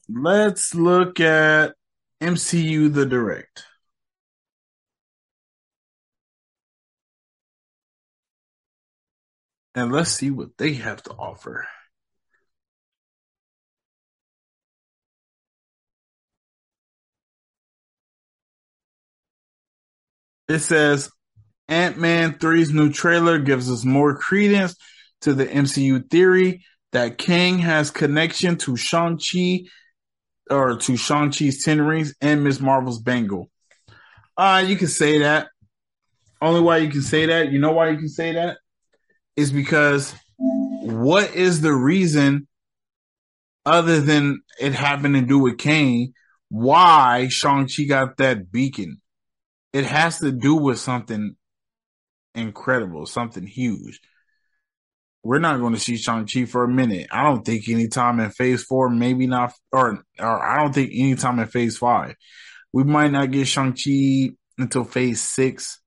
Let's 0.08 0.76
look 0.76 1.20
at 1.20 1.74
MCU 2.22 2.94
the 2.94 3.06
Direct. 3.06 3.64
And 9.76 9.92
let's 9.92 10.12
see 10.12 10.32
what 10.32 10.58
they 10.58 10.74
have 10.74 11.04
to 11.04 11.12
offer. 11.12 11.68
It 20.48 20.60
says 20.60 21.10
Ant 21.68 21.98
Man 21.98 22.36
3's 22.36 22.72
new 22.72 22.92
trailer 22.92 23.38
gives 23.40 23.70
us 23.70 23.84
more 23.84 24.16
credence 24.16 24.76
to 25.22 25.34
the 25.34 25.46
MCU 25.46 26.10
theory 26.10 26.64
that 26.94 27.18
Kang 27.18 27.60
has 27.60 27.92
connection 27.92 28.58
to 28.60 28.78
Shang-Chi 28.78 29.66
or 30.50 30.78
to 30.78 30.96
Shang-Chi's 30.96 31.64
Ten 31.64 31.82
Rings 31.82 32.14
and 32.22 32.44
Ms. 32.44 32.62
Marvel's 32.62 33.02
Bangle. 33.02 33.50
Uh, 34.38 34.64
you 34.66 34.78
can 34.78 34.88
say 34.88 35.20
that. 35.20 35.48
Only 36.42 36.62
why 36.62 36.78
you 36.78 36.90
can 36.90 37.02
say 37.02 37.26
that, 37.26 37.52
you 37.52 37.60
know 37.60 37.72
why 37.72 37.90
you 37.90 37.98
can 37.98 38.10
say 38.10 38.34
that? 38.34 38.58
Is 39.36 39.52
because 39.52 40.14
what 40.40 41.36
is 41.36 41.62
the 41.62 41.74
reason 41.74 42.48
other 43.66 44.00
than 44.00 44.42
it 44.60 44.74
having 44.74 45.14
to 45.14 45.22
do 45.22 45.40
with 45.40 45.58
Kang, 45.58 46.14
why 46.50 47.28
Shang-Chi 47.28 47.84
got 47.84 48.18
that 48.18 48.52
beacon? 48.52 49.02
It 49.74 49.86
has 49.86 50.20
to 50.20 50.32
do 50.32 50.56
with 50.56 50.80
something 50.80 51.36
incredible, 52.34 53.06
something 53.06 53.46
huge. 53.46 54.00
We're 55.24 55.40
not 55.40 55.60
going 55.60 55.74
to 55.74 55.80
see 55.80 55.98
Shang-Chi 55.98 56.46
for 56.46 56.64
a 56.64 56.70
minute. 56.70 57.08
I 57.12 57.24
don't 57.24 57.44
think 57.44 57.68
anytime 57.68 58.20
in 58.20 58.30
phase 58.30 58.64
four, 58.64 58.90
maybe 58.90 59.26
not, 59.28 59.54
or, 59.72 60.04
or 60.20 60.46
I 60.46 60.62
don't 60.62 60.74
think 60.74 60.92
anytime 60.94 61.40
in 61.40 61.48
phase 61.48 61.78
five. 61.78 62.16
We 62.72 62.84
might 62.84 63.12
not 63.12 63.32
get 63.32 63.48
Shang-Chi 63.48 64.36
until 64.58 64.84
phase 64.84 65.22
six. 65.22 65.82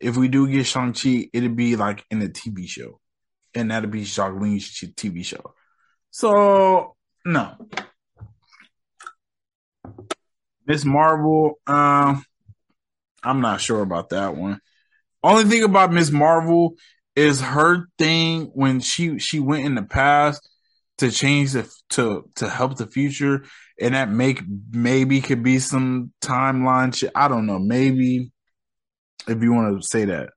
If 0.00 0.16
we 0.16 0.28
do 0.28 0.48
get 0.48 0.66
Shang-Chi, 0.66 1.28
it'd 1.32 1.56
be 1.56 1.76
like 1.76 2.04
in 2.10 2.22
a 2.22 2.28
TV 2.28 2.66
show. 2.66 3.00
And 3.54 3.70
that'd 3.70 3.90
be 3.90 4.04
Shang-Li's 4.04 4.68
TV 4.96 5.24
show. 5.24 5.54
So, 6.10 6.96
no. 7.24 7.56
Miss 10.66 10.84
Marvel, 10.84 11.58
um, 11.66 12.24
I'm 13.22 13.40
not 13.40 13.60
sure 13.60 13.82
about 13.82 14.10
that 14.10 14.36
one. 14.36 14.60
Only 15.22 15.44
thing 15.44 15.64
about 15.64 15.92
Miss 15.92 16.10
Marvel 16.10 16.74
is 17.16 17.40
her 17.40 17.86
thing 17.98 18.50
when 18.54 18.80
she 18.80 19.18
she 19.18 19.40
went 19.40 19.66
in 19.66 19.74
the 19.74 19.82
past 19.82 20.48
to 20.98 21.10
change 21.10 21.52
the 21.52 21.70
to 21.90 22.28
to 22.36 22.48
help 22.48 22.76
the 22.76 22.86
future, 22.86 23.44
and 23.80 23.94
that 23.94 24.10
make 24.10 24.42
maybe 24.70 25.20
could 25.20 25.42
be 25.42 25.58
some 25.58 26.12
timeline 26.22 26.94
shit. 26.94 27.10
I 27.14 27.28
don't 27.28 27.46
know. 27.46 27.58
Maybe 27.58 28.32
if 29.30 29.42
you 29.42 29.52
want 29.52 29.80
to 29.80 29.86
say 29.88 30.04
that. 30.06 30.30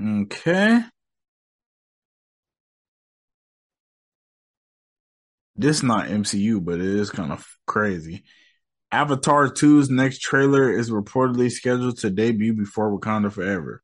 Okay. 0.00 0.82
This 5.54 5.82
not 5.82 6.08
MCU, 6.08 6.60
but 6.60 6.80
it 6.80 6.86
is 6.86 7.10
kind 7.10 7.30
of 7.30 7.46
crazy. 7.66 8.24
Avatar 8.90 9.48
2's 9.48 9.90
next 9.90 10.20
trailer 10.20 10.70
is 10.72 10.90
reportedly 10.90 11.50
scheduled 11.50 11.98
to 11.98 12.10
debut 12.10 12.54
before 12.54 12.90
Wakanda 12.90 13.30
Forever, 13.32 13.82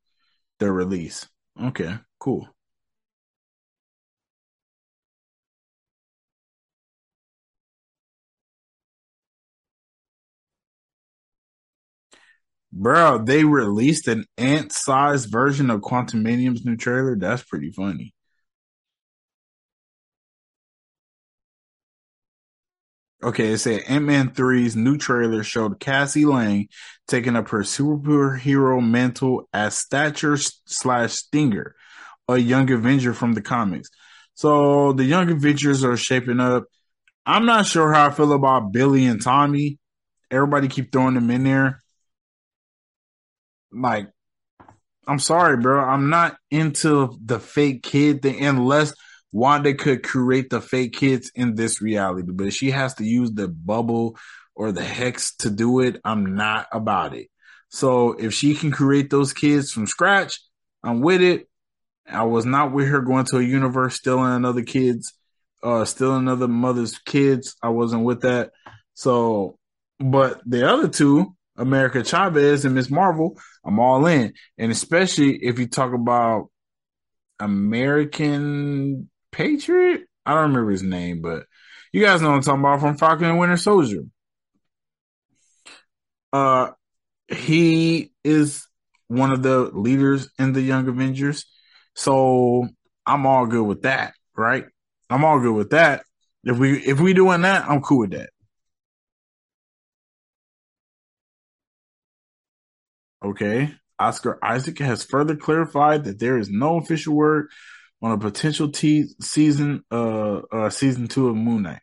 their 0.59 0.73
release. 0.73 1.27
Okay, 1.63 1.97
cool. 2.19 2.49
Bro, 12.73 13.25
they 13.25 13.45
released 13.45 14.09
an 14.09 14.27
ant-sized 14.37 15.31
version 15.31 15.71
of 15.71 15.81
Quantumania's 15.81 16.65
new 16.65 16.77
trailer. 16.77 17.17
That's 17.17 17.43
pretty 17.43 17.71
funny. 17.71 18.15
Okay, 23.21 23.53
it 23.53 23.59
said 23.59 23.83
Ant 23.89 24.05
Man 24.05 24.31
3's 24.31 24.77
new 24.77 24.97
trailer 24.97 25.43
showed 25.43 25.81
Cassie 25.81 26.25
Lang 26.25 26.69
taking 27.09 27.35
up 27.35 27.49
her 27.49 27.61
superhero 27.61 28.87
mantle 28.87 29.49
as 29.53 29.77
Stature 29.77 30.37
slash 30.37 31.15
Stinger, 31.15 31.75
a 32.29 32.37
young 32.37 32.71
Avenger 32.71 33.13
from 33.13 33.33
the 33.33 33.43
comics. 33.43 33.89
So 34.35 34.93
the 34.93 35.05
young 35.05 35.29
Avengers 35.31 35.83
are 35.83 35.97
shaping 35.97 36.39
up. 36.39 36.67
I'm 37.27 37.45
not 37.45 37.67
sure 37.67 37.93
how 37.93 38.07
I 38.07 38.11
feel 38.11 38.33
about 38.33 38.73
Billy 38.73 39.07
and 39.07 39.21
Tommy. 39.21 39.79
Everybody 40.31 40.69
keep 40.69 40.93
throwing 40.93 41.15
them 41.15 41.31
in 41.31 41.43
there. 41.43 41.83
Like, 43.73 44.11
I'm 45.07 45.19
sorry, 45.19 45.57
bro. 45.57 45.81
I'm 45.83 46.11
not 46.11 46.37
into 46.51 47.19
the 47.25 47.41
fake 47.41 47.83
kid 47.83 48.23
thing 48.23 48.45
unless 48.45 48.93
Wanda 49.33 49.75
could 49.75 50.03
create 50.03 50.51
the 50.51 50.61
fake 50.61 50.95
kids 50.95 51.31
in 51.35 51.55
this 51.55 51.81
reality, 51.81 52.31
but 52.33 52.53
she 52.53 52.71
has 52.71 52.95
to 52.95 53.05
use 53.05 53.33
the 53.33 53.49
bubble 53.49 54.17
or 54.55 54.73
the 54.73 54.85
hex 54.85 55.35
to 55.37 55.51
do 55.51 55.81
it. 55.81 56.01
I'm 56.05 56.35
not 56.35 56.67
about 56.73 57.15
it. 57.15 57.29
So 57.69 58.13
if 58.13 58.33
she 58.35 58.55
can 58.55 58.71
create 58.71 59.11
those 59.11 59.33
kids 59.33 59.71
from 59.71 59.87
scratch, 59.87 60.41
I'm 60.83 61.01
with 61.01 61.21
it. 61.23 61.49
I 62.09 62.25
was 62.25 62.47
not 62.47 62.73
with 62.73 62.89
her 62.89 63.01
going 63.01 63.27
to 63.27 63.39
a 63.39 63.43
universe 63.43 63.97
stealing 63.97 64.33
another 64.33 64.63
kids, 64.63 65.13
uh, 65.63 65.85
stealing 65.85 66.21
another 66.21 66.49
mother's 66.49 66.99
kids. 66.99 67.57
I 67.63 67.69
wasn't 67.69 68.05
with 68.05 68.23
that. 68.23 68.53
So, 68.95 69.59
but 70.01 70.41
the 70.47 70.69
other 70.69 70.89
two, 70.89 71.37
America 71.59 72.03
Chavez 72.05 72.65
and 72.65 72.75
Miss 72.75 72.91
Marvel, 72.91 73.39
I'm 73.65 73.79
all 73.79 74.07
in. 74.07 74.33
And 74.57 74.73
especially 74.73 75.37
if 75.45 75.59
you 75.59 75.67
talk 75.67 75.93
about 75.93 76.49
American 77.41 79.09
Patriot. 79.33 80.03
I 80.27 80.35
don't 80.35 80.51
remember 80.51 80.71
his 80.71 80.83
name, 80.83 81.21
but 81.23 81.45
you 81.93 82.03
guys 82.03 82.21
know 82.21 82.33
I'm 82.33 82.43
talking 82.43 82.61
about 82.61 82.81
from 82.81 82.97
Falcon 82.97 83.27
and 83.27 83.39
Winter 83.39 83.57
Soldier. 83.57 84.03
Uh, 86.33 86.71
he 87.29 88.13
is 88.25 88.67
one 89.09 89.33
of 89.33 89.43
the 89.43 89.71
leaders 89.73 90.31
in 90.39 90.53
the 90.53 90.61
Young 90.61 90.87
Avengers, 90.89 91.47
so 91.95 92.69
I'm 93.07 93.27
all 93.27 93.47
good 93.47 93.65
with 93.65 93.83
that, 93.83 94.13
right? 94.37 94.67
I'm 95.09 95.25
all 95.25 95.41
good 95.41 95.55
with 95.55 95.71
that. 95.71 96.05
If 96.45 96.59
we 96.59 96.79
if 96.79 97.01
we 97.01 97.15
doing 97.15 97.43
that, 97.43 97.69
I'm 97.69 97.81
cool 97.81 98.01
with 98.01 98.11
that. 98.13 98.31
Okay. 103.25 103.75
Oscar 103.99 104.39
Isaac 104.43 104.79
has 104.79 105.05
further 105.05 105.37
clarified 105.37 106.05
that 106.05 106.19
there 106.19 106.39
is 106.39 106.49
no 106.51 106.77
official 106.77 107.15
word 107.15 107.49
on 108.01 108.13
a 108.13 108.19
potential 108.19 108.71
t- 108.71 109.09
season, 109.21 109.83
uh, 109.91 110.41
uh, 110.53 110.71
season 110.71 111.09
two 111.09 111.29
of 111.29 111.37
Moon 111.37 111.63
Knight. 111.63 111.81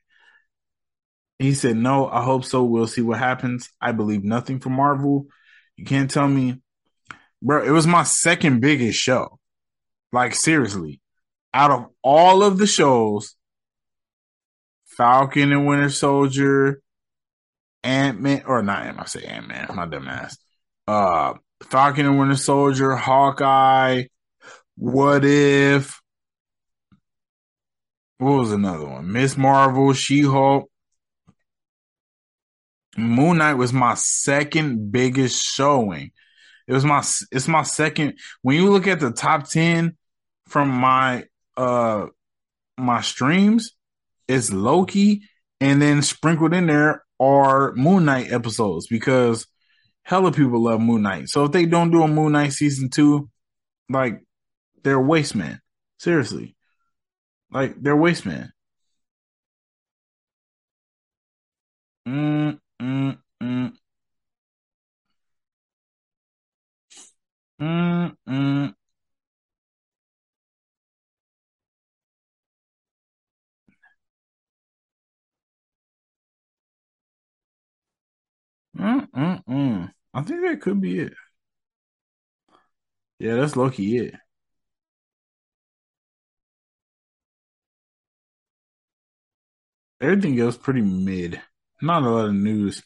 He 1.40 1.54
said, 1.54 1.76
"No, 1.76 2.08
I 2.08 2.24
hope 2.24 2.46
so. 2.46 2.64
We'll 2.64 2.88
see 2.88 3.02
what 3.02 3.20
happens. 3.20 3.70
I 3.82 3.92
believe 3.92 4.24
nothing 4.24 4.60
from 4.60 4.74
Marvel. 4.74 5.28
You 5.76 5.84
can't 5.84 6.10
tell 6.10 6.28
me, 6.28 6.62
bro. 7.42 7.64
It 7.66 7.72
was 7.72 7.86
my 7.86 8.04
second 8.04 8.62
biggest 8.62 8.98
show. 8.98 9.40
Like 10.14 10.34
seriously, 10.34 11.02
out 11.54 11.72
of 11.72 11.88
all 12.02 12.44
of 12.44 12.58
the 12.58 12.68
shows, 12.68 13.36
Falcon 14.86 15.52
and 15.52 15.68
Winter 15.68 15.90
Soldier, 15.90 16.82
Ant 17.84 18.22
Man, 18.22 18.44
or 18.46 18.64
not. 18.64 18.98
I 18.98 19.06
say 19.06 19.24
Ant 19.26 19.50
Man. 19.50 19.68
My 19.74 19.86
dumb 19.86 20.08
ass. 20.08 20.38
Uh, 20.88 21.34
Falcon 21.64 22.06
and 22.06 22.20
Winter 22.20 22.36
Soldier, 22.36 22.96
Hawkeye. 22.96 24.04
What 24.76 25.26
if? 25.26 26.00
what 28.18 28.32
was 28.32 28.52
another 28.52 28.86
one? 28.86 29.12
Miss 29.12 29.38
Marvel, 29.38 29.94
She 29.94 30.22
Hulk. 30.22 30.70
Moon 32.98 33.40
Knight 33.40 33.56
was 33.56 33.74
my 33.74 33.94
second 33.96 34.92
biggest 34.92 35.44
showing. 35.44 36.12
It 36.68 36.74
was 36.74 36.86
my 36.86 37.04
it's 37.32 37.48
my 37.48 37.64
second 37.64 38.18
when 38.42 38.56
you 38.56 38.72
look 38.72 38.88
at 38.88 39.00
the 39.00 39.12
top 39.12 39.50
10 39.50 39.98
from 40.48 40.70
my 40.70 41.26
uh 41.58 42.08
my 42.78 43.02
streams, 43.02 43.72
it's 44.28 44.52
Loki 44.52 45.24
and 45.60 45.82
then 45.82 46.02
sprinkled 46.02 46.54
in 46.54 46.68
there 46.68 47.04
are 47.20 47.74
Moon 47.74 48.06
Knight 48.06 48.32
episodes 48.32 48.88
because 48.88 49.46
hella 50.06 50.32
people 50.32 50.64
love 50.64 50.80
Moon 50.80 51.02
Knight. 51.02 51.30
So 51.30 51.46
if 51.46 51.52
they 51.52 51.66
don't 51.66 51.92
do 51.92 52.04
a 52.04 52.08
Moon 52.08 52.32
Knight 52.32 52.54
season 52.54 52.90
2, 52.90 53.30
like 53.90 54.22
they're 54.84 55.02
waste 55.02 55.36
man. 55.36 55.60
Seriously. 55.98 56.56
Like 57.52 57.76
they're 57.82 57.96
waste 57.98 58.26
man. 58.26 58.54
Mm, 62.08 62.60
mm. 62.82 63.18
Mm, 63.42 63.72
mm. 63.72 63.78
Mm, 67.60 68.16
I 80.16 80.22
think 80.22 80.42
that 80.44 80.62
could 80.62 80.80
be 80.80 81.00
it. 81.00 81.14
Yeah, 83.20 83.36
that's 83.36 83.58
low-key 83.58 83.98
it. 83.98 84.16
Everything 90.00 90.40
else 90.40 90.56
pretty 90.56 90.82
mid. 90.82 91.42
Not 91.82 92.04
a 92.04 92.10
lot 92.10 92.30
of 92.30 92.34
news. 92.34 92.82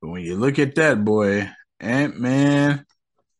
But 0.00 0.08
when 0.08 0.22
you 0.22 0.36
look 0.36 0.58
at 0.58 0.76
that 0.76 1.04
boy, 1.04 1.50
Ant 1.78 2.18
Man, 2.18 2.86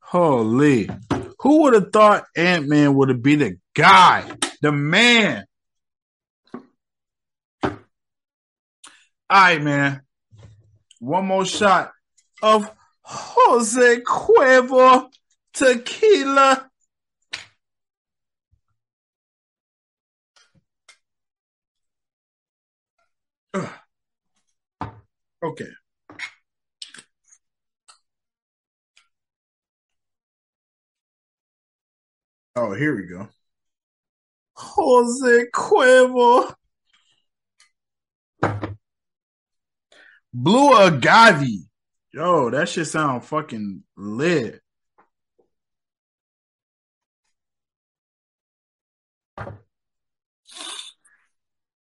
holy. 0.00 0.90
Who 1.38 1.62
would 1.62 1.72
have 1.72 1.90
thought 1.90 2.26
Ant 2.36 2.68
Man 2.68 2.94
would 2.96 3.08
have 3.08 3.22
been 3.22 3.38
the 3.38 3.58
guy, 3.74 4.30
the 4.60 4.72
man? 4.72 5.46
All 7.62 7.70
right, 9.30 9.62
man. 9.62 10.02
One 10.98 11.24
more 11.24 11.46
shot 11.46 11.92
of 12.42 12.70
Jose 13.02 14.00
Cuervo 14.02 15.10
tequila. 15.52 16.70
Okay. 25.42 25.68
Oh, 32.56 32.74
here 32.74 32.94
we 32.96 33.06
go. 33.06 33.28
Jose 34.54 35.46
Cuervo. 35.54 36.54
Blue 40.32 40.74
agave. 40.74 41.69
Yo, 42.12 42.50
that 42.50 42.68
shit 42.68 42.86
sound 42.88 43.24
fucking 43.24 43.84
lit. 43.96 44.60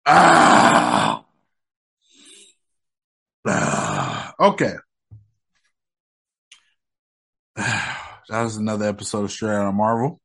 Ah. 0.07 1.25
ah. 3.47 4.35
Okay. 4.41 4.75
That 8.29 8.45
was 8.45 8.57
another 8.57 8.85
episode 8.87 9.25
of 9.25 9.33
Straight 9.33 9.51
Out 9.57 9.67
of 9.67 9.75
Marvel. 9.75 10.21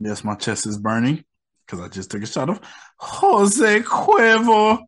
Yes, 0.00 0.22
my 0.22 0.34
chest 0.34 0.66
is 0.66 0.76
burning 0.76 1.24
because 1.66 1.80
I 1.80 1.88
just 1.88 2.10
took 2.10 2.22
a 2.22 2.26
shot 2.26 2.50
of 2.50 2.60
Jose 2.98 3.80
Cuervo. 3.80 4.80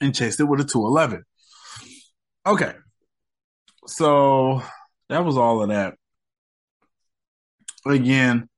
And 0.00 0.14
chased 0.14 0.40
it 0.40 0.44
with 0.44 0.60
a 0.60 0.64
211. 0.64 1.24
Okay. 2.46 2.72
So 3.86 4.62
that 5.08 5.24
was 5.24 5.36
all 5.36 5.62
of 5.62 5.70
that. 5.70 5.94
Again, 7.86 8.48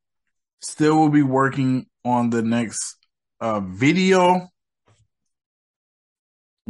still 0.61 0.97
will 0.97 1.09
be 1.09 1.23
working 1.23 1.87
on 2.05 2.31
the 2.31 2.43
next 2.43 2.97
uh, 3.41 3.61
video 3.61 4.51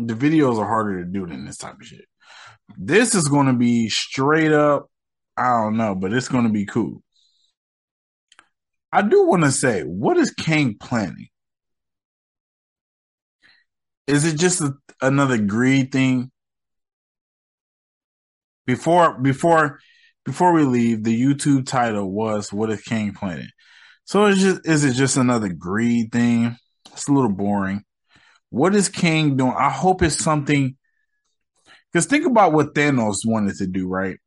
the 0.07 0.15
videos 0.15 0.59
are 0.59 0.67
harder 0.67 1.05
to 1.05 1.11
do 1.11 1.27
than 1.27 1.45
this 1.45 1.57
type 1.57 1.75
of 1.75 1.87
shit. 1.87 2.05
This 2.79 3.15
is 3.15 3.29
going 3.29 3.47
to 3.47 3.53
be 3.53 3.89
straight 3.89 4.53
up, 4.53 4.87
I 5.37 5.49
don't 5.63 5.77
know, 5.77 5.95
but 5.95 6.13
it's 6.13 6.29
going 6.29 6.45
to 6.45 6.51
be 6.51 6.67
cool. 6.67 7.03
I 8.93 9.03
do 9.03 9.27
want 9.27 9.45
to 9.45 9.53
say, 9.53 9.83
what 9.83 10.17
is 10.17 10.33
Kang 10.33 10.77
planning? 10.79 11.29
Is 14.11 14.25
it 14.25 14.37
just 14.39 14.61
a, 14.61 14.75
another 15.01 15.39
greed 15.39 15.93
thing? 15.93 16.33
Before 18.67 19.19
before 19.21 19.79
before 20.25 20.53
we 20.53 20.65
leave, 20.65 21.05
the 21.05 21.19
YouTube 21.19 21.67
title 21.67 22.11
was 22.11 22.53
"What 22.53 22.71
is 22.71 22.83
Kang 22.83 23.13
planning?" 23.15 23.49
So 24.05 24.27
is 24.27 24.41
just 24.41 24.67
is 24.67 24.85
it 24.85 24.95
just 24.95 25.17
another 25.17 25.49
greed 25.49 26.11
thing? 26.11 26.57
It's 26.93 27.09
a 27.09 27.13
little 27.13 27.31
boring. 27.31 27.85
What 28.51 28.75
is 28.75 28.89
Kang 28.89 29.37
doing? 29.37 29.55
I 29.57 29.71
hope 29.71 30.03
it's 30.03 30.23
something. 30.23 30.77
Because 31.93 32.07
think 32.07 32.27
about 32.27 32.53
what 32.53 32.75
Thanos 32.75 33.19
wanted 33.25 33.57
to 33.59 33.67
do, 33.69 33.87
right? 33.87 34.19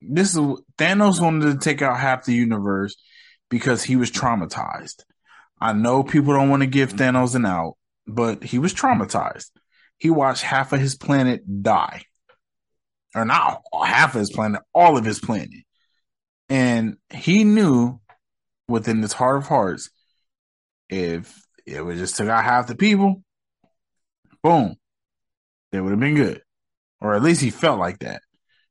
This 0.00 0.36
is 0.36 0.40
Thanos 0.78 1.20
wanted 1.20 1.52
to 1.52 1.58
take 1.58 1.82
out 1.82 1.98
half 1.98 2.24
the 2.24 2.34
universe 2.34 2.96
because 3.50 3.82
he 3.82 3.96
was 3.96 4.12
traumatized. 4.12 5.02
I 5.60 5.72
know 5.72 6.04
people 6.04 6.34
don't 6.34 6.50
want 6.50 6.62
to 6.62 6.68
give 6.68 6.92
Thanos 6.92 7.34
an 7.34 7.46
out, 7.46 7.74
but 8.08 8.42
he 8.42 8.58
was 8.58 8.74
traumatized. 8.74 9.50
He 9.98 10.10
watched 10.10 10.42
half 10.42 10.72
of 10.72 10.80
his 10.80 10.96
planet 10.96 11.62
die. 11.62 12.02
Or 13.14 13.24
not 13.24 13.62
half 13.84 14.14
of 14.14 14.20
his 14.20 14.30
planet, 14.30 14.62
all 14.74 14.96
of 14.96 15.04
his 15.04 15.18
planet. 15.18 15.64
And 16.48 16.96
he 17.10 17.44
knew 17.44 18.00
within 18.68 19.02
his 19.02 19.12
heart 19.12 19.38
of 19.38 19.46
hearts, 19.46 19.90
if 20.88 21.34
it 21.66 21.84
would 21.84 21.98
just 21.98 22.16
took 22.16 22.28
out 22.28 22.44
half 22.44 22.66
the 22.66 22.74
people, 22.74 23.22
boom, 24.42 24.76
it 25.72 25.80
would 25.80 25.90
have 25.90 26.00
been 26.00 26.14
good. 26.14 26.42
Or 27.00 27.14
at 27.14 27.22
least 27.22 27.42
he 27.42 27.50
felt 27.50 27.78
like 27.78 28.00
that. 28.00 28.22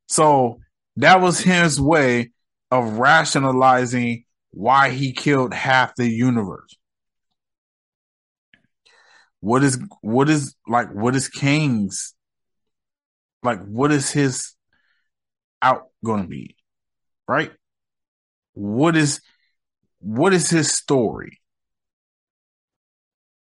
So 0.07 0.59
that 0.97 1.21
was 1.21 1.39
his 1.39 1.79
way 1.79 2.31
of 2.71 2.93
rationalizing 2.93 4.23
why 4.51 4.89
he 4.89 5.13
killed 5.13 5.53
half 5.53 5.95
the 5.95 6.09
universe. 6.09 6.76
What 9.39 9.63
is 9.63 9.79
what 10.01 10.29
is 10.29 10.55
like 10.67 10.89
what 10.93 11.15
is 11.15 11.27
Kang's 11.29 12.15
like 13.43 13.63
what 13.65 13.91
is 13.91 14.11
his 14.11 14.53
out 15.61 15.87
going 16.03 16.23
to 16.23 16.27
be? 16.27 16.55
Right? 17.27 17.51
What 18.53 18.95
is 18.95 19.21
what 19.99 20.33
is 20.33 20.49
his 20.49 20.71
story? 20.71 21.39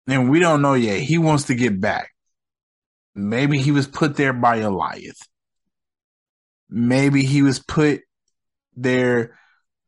and 0.06 0.30
we 0.30 0.38
don't 0.38 0.62
know 0.62 0.74
yet. 0.74 1.00
He 1.00 1.18
wants 1.18 1.44
to 1.44 1.54
get 1.54 1.80
back. 1.80 2.10
Maybe 3.14 3.58
he 3.58 3.70
was 3.70 3.86
put 3.86 4.16
there 4.16 4.32
by 4.32 4.60
Goliath. 4.60 5.20
Maybe 6.68 7.24
he 7.24 7.42
was 7.42 7.58
put 7.58 8.00
there 8.76 9.38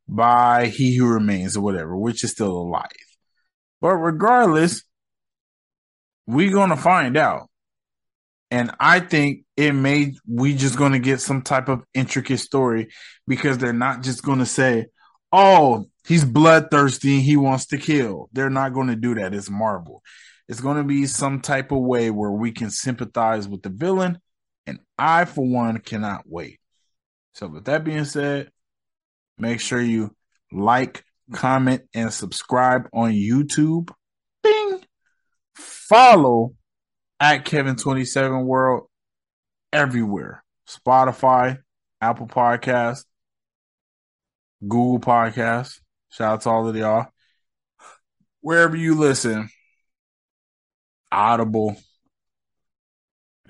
by 0.09 0.67
He 0.67 0.97
Who 0.97 1.09
Remains 1.09 1.57
or 1.57 1.63
whatever, 1.63 1.97
which 1.97 2.23
is 2.23 2.31
still 2.31 2.53
alive. 2.53 2.87
But 3.81 3.97
regardless, 3.97 4.85
we're 6.27 6.53
to 6.71 6.77
find 6.77 7.17
out. 7.17 7.49
And 8.51 8.71
I 8.79 9.01
think 9.01 9.45
it 9.57 9.73
may, 9.73 10.15
we 10.27 10.55
just 10.55 10.79
to 10.93 10.99
get 10.99 11.21
some 11.21 11.43
type 11.43 11.69
of 11.69 11.83
intricate 11.95 12.39
story 12.39 12.89
because 13.27 13.59
they're 13.59 13.73
not 13.73 14.03
just 14.03 14.23
to 14.39 14.47
say, 14.47 14.87
oh, 15.33 15.87
he's 16.07 16.25
bloodthirsty 16.25 17.17
and 17.17 17.25
he 17.25 17.37
wants 17.37 17.67
to 17.67 17.79
kill. 17.79 18.29
They're 18.33 18.51
not 18.51 18.73
to 18.89 18.97
do 18.97 19.17
that. 19.17 19.35
It's 19.35 19.51
Marvel. 19.51 20.03
It's 20.49 20.61
to 20.77 20.85
be 20.85 21.07
some 21.07 21.41
type 21.41 21.73
of 21.73 21.81
way 21.81 22.11
where 22.11 22.31
we 22.31 22.53
can 22.53 22.71
sympathize 22.71 23.49
with 23.49 23.63
the 23.63 23.69
villain. 23.71 24.19
And 24.67 24.79
I, 24.97 25.25
for 25.25 25.45
one, 25.45 25.79
cannot 25.79 26.23
wait. 26.27 26.61
So, 27.35 27.49
with 27.49 27.65
that 27.65 27.85
being 27.85 28.05
said, 28.05 28.51
make 29.39 29.61
sure 29.61 29.81
you 29.81 30.15
like, 30.53 31.05
comment, 31.33 31.83
and 31.95 32.13
subscribe 32.13 32.89
on 32.93 33.13
YouTube. 33.13 33.91
Follow 35.89 36.55
at 37.21 37.45
Kevin27 37.45 38.45
World 38.45 38.89
everywhere 39.73 40.43
Spotify, 40.69 41.59
Apple 42.01 42.27
Podcasts, 42.27 43.05
Google 44.63 44.99
Podcasts. 44.99 45.81
Shout 46.11 46.33
out 46.33 46.41
to 46.43 46.51
all 46.51 46.69
of 46.69 46.75
y'all. 46.75 47.07
Wherever 48.41 48.77
you 48.77 48.97
listen, 48.97 49.49
Audible, 51.13 51.77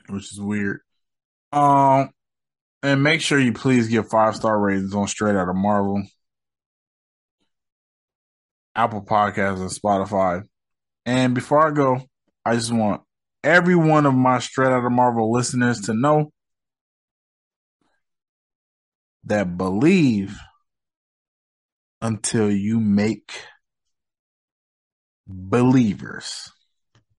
which 0.08 0.30
is 0.30 0.40
weird. 0.40 0.80
Um, 1.52 2.10
and 2.82 3.02
make 3.02 3.22
sure 3.22 3.40
you 3.40 3.54
please 3.54 3.88
give 3.88 4.10
five 4.10 4.36
star 4.36 4.58
ratings 4.58 4.94
on 4.94 5.08
Straight 5.08 5.36
Out 5.36 5.48
of 5.48 5.56
Marvel, 5.56 6.02
Apple 8.74 9.02
Podcasts, 9.02 9.60
and 9.60 9.70
Spotify. 9.70 10.42
And 11.06 11.34
before 11.34 11.66
I 11.66 11.70
go, 11.70 12.02
I 12.46 12.54
just 12.54 12.70
want 12.70 13.02
every 13.42 13.74
one 13.74 14.06
of 14.06 14.14
my 14.14 14.38
straight 14.38 14.68
out 14.70 14.84
of 14.84 14.92
Marvel 14.92 15.32
listeners 15.32 15.80
to 15.80 15.94
know 15.94 16.30
that 19.24 19.58
believe 19.58 20.38
until 22.00 22.48
you 22.48 22.78
make 22.78 23.32
believers. 25.26 26.52